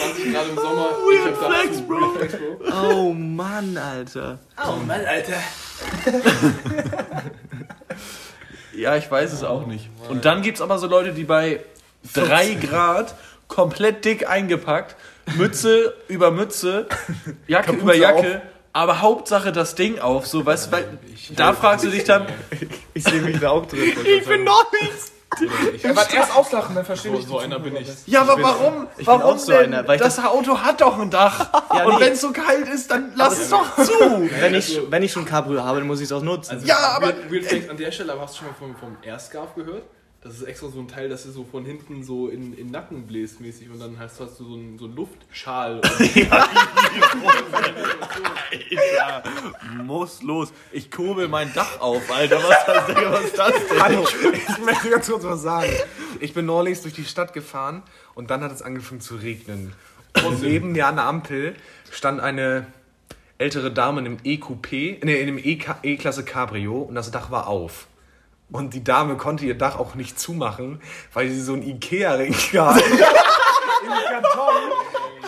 [0.03, 0.89] Wieder 20 Grad im Sommer.
[1.13, 2.11] ich hab Flex, zu- Bro.
[2.17, 2.83] Flex, Bro.
[2.93, 4.39] Oh Mann, Alter.
[4.67, 5.37] Oh Mann, Alter.
[8.75, 9.91] Ja, ich weiß es auch nicht.
[10.09, 11.61] Und dann gibt's aber so Leute, die bei
[12.15, 13.15] 3 Grad
[13.47, 14.97] komplett dick eingepackt,
[15.37, 16.87] Mütze über Mütze,
[17.47, 18.41] Jacke über Jacke,
[18.73, 20.99] aber Hauptsache das Ding auf, so, weißt du, weil
[21.37, 22.27] da fragst du dich dann,
[22.95, 23.93] Ich sehe mich da auch drin.
[24.05, 25.13] ich bin noch nichts.
[25.83, 27.89] Ja, aber erst auslachen, dann verstehe So, ich so einer bin ich.
[28.07, 28.87] Ja, aber warum?
[28.97, 29.73] bin Warum auch so denn?
[29.75, 31.49] einer, weil ich das Auto hat doch ein Dach.
[31.75, 32.05] Ja, Und nee.
[32.07, 34.29] wenn es so kalt ist, dann lass es doch zu.
[34.41, 36.53] Wenn ich, wenn ich schon Cabrio habe, dann muss ich es auch nutzen.
[36.57, 38.77] Also, Ja, aber- Weird, Weird Flex an der Stelle, aber hast du schon mal vom,
[38.77, 39.85] vom Airscarf gehört?
[40.25, 42.71] Das ist extra so ein Teil, das ist so von hinten so in, in den
[42.71, 45.81] Nacken bläst mäßig und dann hast, hast du so einen, so einen Luftschal.
[48.97, 49.23] Ja,
[49.83, 50.53] muss los.
[50.73, 52.37] Ich kurbel mein Dach auf, Alter.
[52.37, 53.83] Was, was ist das denn?
[53.83, 55.73] Hallo, ich möchte ganz kurz was sagen.
[56.21, 57.83] Ich bin neulich durch die Stadt gefahren
[58.15, 59.73] und dann hat es angefangen zu regnen.
[60.25, 61.55] Und neben mir an der Ampel
[61.91, 62.67] stand eine
[63.39, 67.47] ältere Dame in einem EQP, nee, in einem E- E-Klasse Cabrio und das Dach war
[67.49, 67.87] auf.
[68.53, 70.81] Und die Dame konnte ihr Dach auch nicht zumachen,
[71.13, 74.55] weil sie so ein Ikea-Regal im Karton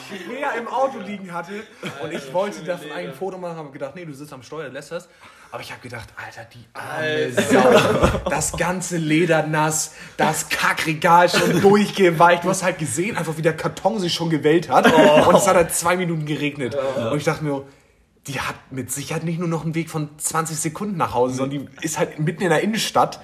[0.04, 1.64] quer im Auto liegen hatte.
[2.02, 4.92] Und ich wollte davon ein Foto machen, habe gedacht, nee, du sitzt am Steuer, lässt
[4.92, 5.08] das.
[5.50, 8.28] Aber ich habe gedacht, Alter, die arme Sau.
[8.28, 12.44] Das ganze Leder nass, das Kackregal schon durchgeweicht.
[12.44, 14.86] Du hast halt gesehen, einfach wie der Karton sich schon gewellt hat.
[14.92, 16.76] Und es hat halt zwei Minuten geregnet.
[17.10, 17.62] Und ich dachte mir,
[18.26, 21.66] die hat mit Sicherheit nicht nur noch einen Weg von 20 Sekunden nach Hause, sondern
[21.66, 23.20] die ist halt mitten in der Innenstadt.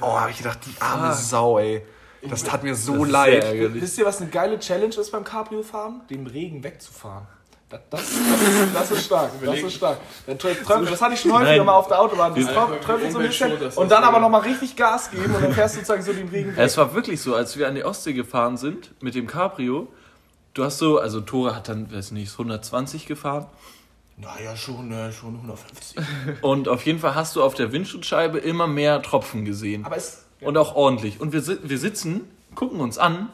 [0.00, 1.82] Oh, habe ich gedacht, die arme Sau, ey.
[2.28, 3.44] Das tat mir so leid.
[3.74, 6.02] Wisst ihr, was eine geile Challenge ist beim Cabrio-Fahren?
[6.08, 7.26] Dem Regen wegzufahren.
[7.70, 8.02] Das, das,
[8.72, 9.98] das, ist, stark, das ist stark.
[10.26, 12.34] Der trö- tröpfelt, das hatte ich schon häufiger mal auf der Autobahn.
[12.34, 15.34] Das Ja, trö- beim tröpfelt so ein bisschen und dann aber nochmal richtig Gas geben
[15.34, 16.58] und dann fährst du sozusagen so dem Regen weg.
[16.64, 19.88] Es war wirklich so, als wir an die Ostsee gefahren sind mit dem Cabrio.
[20.52, 23.46] Du hast so, also Tore hat dann, weiß nicht, 120 gefahren.
[24.16, 25.96] Naja, schon, äh, schon 150.
[26.42, 29.84] Und auf jeden Fall hast du auf der Windschutzscheibe immer mehr Tropfen gesehen.
[29.84, 31.20] Aber es, Und auch ordentlich.
[31.20, 32.22] Und wir, wir sitzen,
[32.54, 33.30] gucken uns an,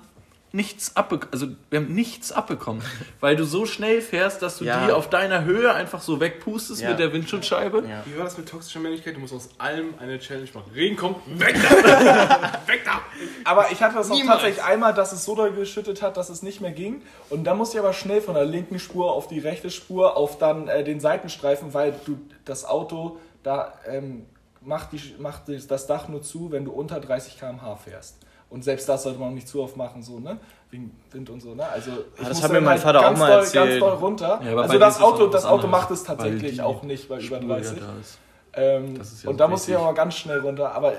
[0.53, 2.83] nichts abbe also wir haben nichts abbekommen.
[3.21, 4.85] Weil du so schnell fährst, dass du Ja.
[4.87, 6.91] die auf deiner Höhe einfach so wegpustest Ja.
[6.91, 7.85] mit der Windschutzscheibe.
[7.89, 8.03] Ja.
[8.05, 9.15] Wie war das mit toxischer Männlichkeit?
[9.17, 10.71] Du musst aus allem eine Challenge machen.
[10.75, 12.53] Regen kommt, weg da!
[12.67, 13.01] weg da!
[13.45, 14.41] aber ich hatte das auch Niemals.
[14.41, 17.03] tatsächlich einmal, dass es so doll geschüttet hat, dass es nicht mehr ging.
[17.29, 20.39] Und dann musste ich aber schnell von der linken Spur auf die rechte Spur auf
[20.39, 24.27] dann äh, den Seitenstreifen, weil du das Auto da ähm,
[24.63, 28.17] macht, die, macht das- das Dach nur zu, wenn du unter 30 km/h fährst.
[28.51, 30.39] Und selbst das sollte man auch nicht zu oft machen, so, ne?
[30.71, 31.67] Wegen Wind und so, ne?
[31.69, 33.69] Also, ich das musste hat mir mein halt Vater auch ganz mal doll, erzählt.
[33.71, 34.41] Ganz doll runter.
[34.45, 37.39] Ja, also das Auto, auch das Auto anderes, macht es tatsächlich auch nicht bei über
[37.39, 37.79] Spur ja 30.
[37.79, 38.19] da ist.
[38.53, 39.87] Ähm, Das ist ja und so da musste ich wichtig.
[39.87, 40.93] aber ganz schnell runter, aber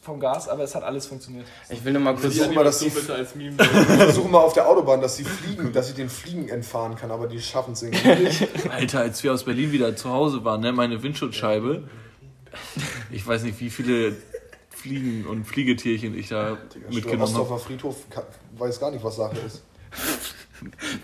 [0.00, 1.46] vom Gas, aber es hat alles funktioniert.
[1.68, 2.32] Ich will nur mal kurz.
[2.34, 3.56] Die Versuch mal, dass Animation die- bitte als Meme.
[3.60, 7.10] Ich versuche mal auf der Autobahn, dass sie fliegen, dass ich den Fliegen entfahren kann,
[7.12, 8.48] aber die schaffen es irgendwie nicht.
[8.70, 11.84] Alter, als wir aus Berlin wieder zu Hause waren, ne, meine Windschutzscheibe.
[13.10, 14.16] Ich weiß nicht, wie viele
[14.86, 16.56] Fliegen und Fliegetierchen ich da
[16.90, 17.22] mitgenommen habe.
[17.24, 17.96] Ostdorfer Friedhof
[18.56, 19.62] weiß gar nicht, was Sache ist.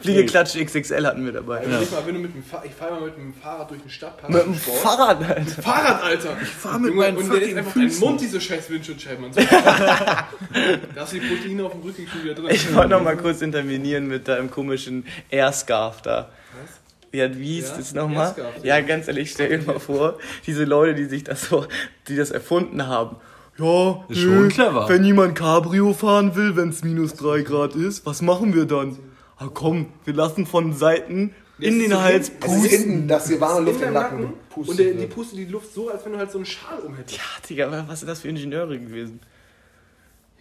[0.01, 1.63] Fliegeklatsch XXL hatten wir dabei.
[1.65, 1.69] Ja.
[1.69, 4.33] Mal, wenn du mit dem ich fahre mal mit dem Fahrrad durch den Stadtpark.
[4.33, 4.79] Mit dem Sport.
[4.79, 5.63] Fahrrad, Alter.
[5.63, 6.37] Fahrrad, Alter!
[6.41, 8.01] Ich fahr mit Junge, meinen Und der ist einfach dein Füßen.
[8.01, 9.27] Mund, diese scheiß Windschutzscheiben.
[9.35, 10.27] Da
[10.97, 12.47] hast du die Proteine auf dem Rücken schon wieder drin.
[12.51, 16.31] Ich wollte noch mal kurz intervenieren mit deinem komischen Airscarf da.
[17.13, 17.77] Ja, wie hieß Ja?
[17.77, 18.35] das nochmal?
[18.63, 21.67] Ja, ganz ehrlich, stell dir mal vor, diese Leute, die sich das so,
[22.09, 23.17] die das erfunden haben.
[23.63, 24.89] Ja, Ist schon clever.
[24.89, 28.99] wenn jemand Cabrio fahren will, wenn es minus 3 Grad ist, was machen wir dann?
[29.39, 32.69] Ah komm, wir lassen von Seiten in den Hals Es ist pusten.
[32.69, 34.33] hinten, dass die warme Luft im Nacken Nacken.
[34.51, 34.71] pustet.
[34.71, 35.15] Und der, die wird.
[35.15, 37.17] pustet die Luft so, als wenn du halt so einen Schal umhättest.
[37.19, 39.21] Ja, Digga, was sind das für Ingenieure gewesen?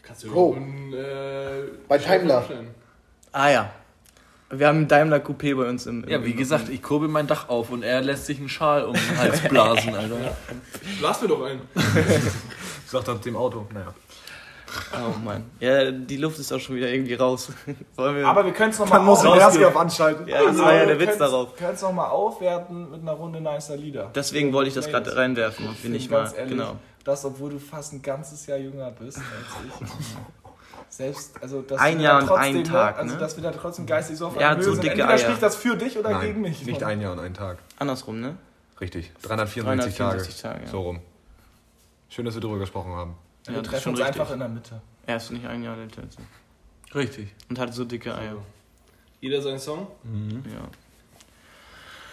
[0.04, 0.54] Kannst du Bro.
[0.54, 2.44] irgendeinen, äh, Bei Daimler.
[3.32, 3.72] Ah ja.
[4.54, 6.04] Wir haben einen Daimler Coupé bei uns im.
[6.04, 8.50] im Ja, wie im- gesagt, ich kurbel mein Dach auf und er lässt sich einen
[8.50, 10.36] Schal um den Hals blasen, Alter.
[11.02, 11.62] Lass mir doch einen.
[12.92, 13.66] Sagt er dem Auto.
[13.74, 13.94] Naja.
[14.94, 15.50] Oh Mann.
[15.60, 17.52] Ja, die Luft ist auch schon wieder irgendwie raus.
[17.98, 18.26] Wir.
[18.26, 19.48] Aber wir können es nochmal Man muss den rausgehen.
[19.64, 20.28] Erstgriff anschalten.
[20.28, 21.50] ja, das war ja der Witz darauf.
[21.52, 24.12] Wir können es nochmal aufwerten mit einer Runde nicer Lieder.
[24.16, 26.24] Deswegen wollte ich das gerade reinwerfen, Finde nicht ich mal.
[26.24, 26.78] ganz ehrlich, Genau.
[27.04, 29.26] Das, obwohl du fast ein ganzes Jahr jünger bist als
[29.82, 29.88] ich.
[30.90, 33.20] Selbst, also, dass Ein Jahr und trotzdem, einen Tag, Also, ne?
[33.20, 34.84] dass wir da trotzdem geistig so auf hat Höhe so sind.
[34.84, 35.18] dicke Entweder Eier.
[35.18, 36.66] spricht das für dich oder gegen Nein, mich.
[36.66, 37.58] nicht ein Jahr und einen Tag.
[37.80, 38.36] Andersrum, ne?
[38.80, 39.12] Richtig.
[39.24, 40.18] 364 Tage.
[40.18, 40.70] 364 Tage, ja.
[40.70, 41.00] So rum.
[42.14, 43.16] Schön, dass wir darüber gesprochen haben.
[43.46, 44.20] Wir Ja, ist treffen uns richtig.
[44.20, 44.82] einfach in der Mitte.
[45.08, 46.94] Er ist nicht ein Jahr älter als ich.
[46.94, 47.30] Richtig.
[47.50, 48.36] Und hat so dicke Eier.
[49.22, 49.88] Jeder seinen Song.
[50.54, 50.68] Ja.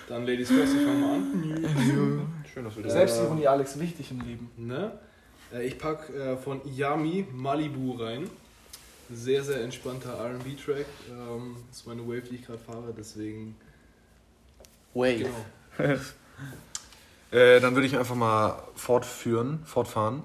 [0.09, 2.43] Dann Ladies First, ich fange mal an.
[2.55, 4.51] Schön, dass wir Selbstironie, Alex, wichtig im Leben.
[4.57, 4.93] Ne?
[5.53, 8.31] Äh, Ich pack äh, von Yami Malibu rein.
[9.11, 10.87] Sehr, sehr entspannter RB-Track.
[11.11, 13.57] Ähm, das ist meine Wave, die ich gerade fahre, deswegen.
[14.95, 15.27] Wave.
[15.77, 15.95] Genau.
[17.31, 20.23] Äh, dann würde ich einfach mal fortführen, fortfahren.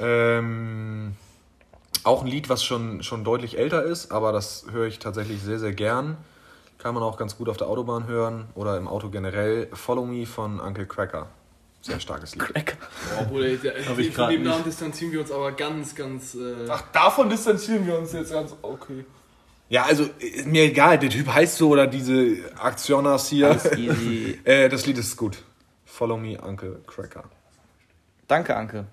[0.00, 1.16] ähm,
[2.04, 5.58] auch ein Lied, was schon, schon deutlich älter ist, aber das höre ich tatsächlich sehr,
[5.58, 6.16] sehr gern.
[6.78, 9.68] Kann man auch ganz gut auf der Autobahn hören oder im Auto generell.
[9.72, 11.28] Follow Me von Uncle Cracker.
[11.80, 12.44] Sehr starkes Lied.
[13.16, 13.58] Oh, Obwohl,
[14.12, 14.42] von dem.
[14.42, 16.34] Namen distanzieren wir uns aber ganz, ganz.
[16.34, 18.54] Äh, Ach, davon distanzieren wir uns jetzt ganz.
[18.60, 19.04] Okay.
[19.68, 23.50] Ja, also ist mir egal, der Typ heißt so oder diese Aktionas hier.
[23.50, 24.38] Alles easy.
[24.44, 25.38] Äh, das Lied ist gut.
[25.96, 27.24] Follow Me, Uncle Cracker.
[28.28, 28.84] Danke, Anke.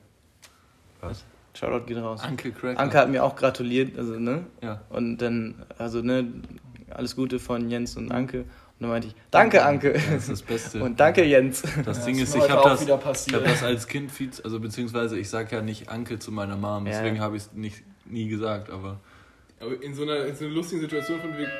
[1.01, 1.25] Was?
[1.53, 2.21] Shoutout geht raus.
[2.25, 2.79] Uncle Cracker.
[2.79, 4.45] Anke hat mir auch gratuliert, also, ne?
[4.61, 4.81] Ja.
[4.89, 6.25] Und dann, also, ne,
[6.89, 8.39] alles Gute von Jens und Anke.
[8.43, 8.47] Und
[8.79, 9.91] dann meinte ich, danke, Anke.
[9.91, 10.81] Das ist das Beste.
[10.81, 11.63] Und danke, Jens.
[11.83, 13.35] das Ding ist ich habe auch das, wieder ich passiert.
[13.41, 16.85] hab das als Kind viel, also beziehungsweise ich sage ja nicht Anke zu meiner Mom,
[16.87, 16.93] Ja.
[16.93, 19.01] deswegen habe ich es nicht nie gesagt, aber.
[19.59, 21.51] aber in so, einer, in so einer lustigen Situation von wegen.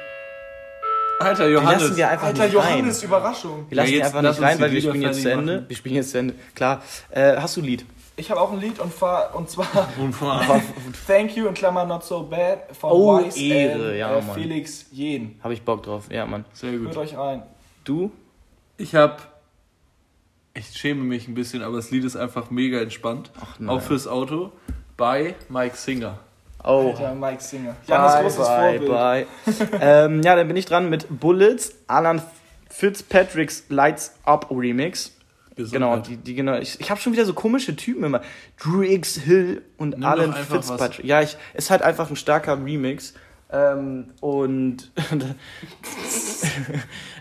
[1.20, 1.82] Alter, Die Johannes.
[1.84, 2.70] lassen wir einfach Alter, nicht rein.
[2.78, 3.66] Johannes, Überraschung.
[3.70, 5.54] Wir lassen Ja, die jetzt einfach lass nicht rein, weil wir spielen jetzt zu Ende.
[5.56, 5.66] machen.
[5.70, 6.34] Wir spielen jetzt zu Ende.
[6.56, 6.82] Klar.
[7.12, 7.86] Äh, hast du ein Lied?
[8.16, 9.68] Ich habe auch ein Lied und, fahr, und zwar
[10.00, 10.62] Und allem-
[11.08, 14.36] Thank You in Klammer Not So Bad von Oh, Wise Ehre, ja, äh, Mann.
[14.36, 15.40] Felix Jen.
[15.42, 16.06] Habe ich Bock drauf.
[16.12, 16.46] Ja, Mann.
[16.54, 16.98] Sehr Hört gut.
[16.98, 17.44] euch rein.
[17.84, 18.12] Du?
[18.78, 19.18] Ich habe.
[20.56, 23.32] Ich schäme mich ein bisschen, aber das Lied ist einfach mega entspannt.
[23.58, 23.70] nein.
[23.70, 24.52] Auch fürs Auto.
[24.98, 26.20] Bei Mike Singer.
[26.64, 26.90] Oh.
[26.90, 27.76] Alter, Mike Singer.
[27.88, 28.90] Janis großes bye, Vorbild.
[28.90, 29.80] bye.
[29.82, 32.22] ähm, ja, dann bin ich dran mit Bullets, Alan
[32.70, 35.12] Fitzpatrick's Lights Up Remix.
[35.56, 36.08] Genau, Gesundheit.
[36.08, 36.58] die, die genau.
[36.58, 38.22] Ich, ich habe schon wieder so komische Typen immer.
[38.60, 41.06] Drew X Hill und Nimm Alan Fitzpatrick.
[41.06, 43.14] Ja, ich, ist halt einfach ein starker Remix.
[43.52, 44.92] Ähm, und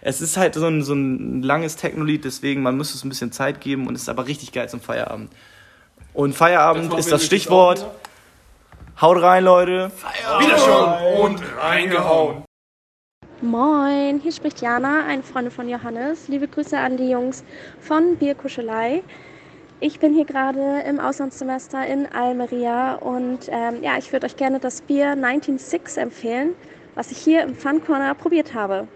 [0.00, 3.32] es ist halt so ein, so ein langes Techno-Lied, deswegen man muss es ein bisschen
[3.32, 5.30] Zeit geben und es ist aber richtig geil zum Feierabend.
[6.14, 7.86] Und Feierabend ist das Stichwort.
[9.00, 9.90] Haut rein, Leute.
[10.38, 12.44] Wieder schon und reingehauen.
[13.40, 16.28] Moin, hier spricht Jana, eine Freundin von Johannes.
[16.28, 17.42] Liebe Grüße an die Jungs
[17.80, 19.02] von Bierkuschelei.
[19.80, 24.60] Ich bin hier gerade im Auslandssemester in Almeria und ähm, ja, ich würde euch gerne
[24.60, 26.54] das Bier 196 empfehlen,
[26.94, 28.86] was ich hier im Fun Corner probiert habe.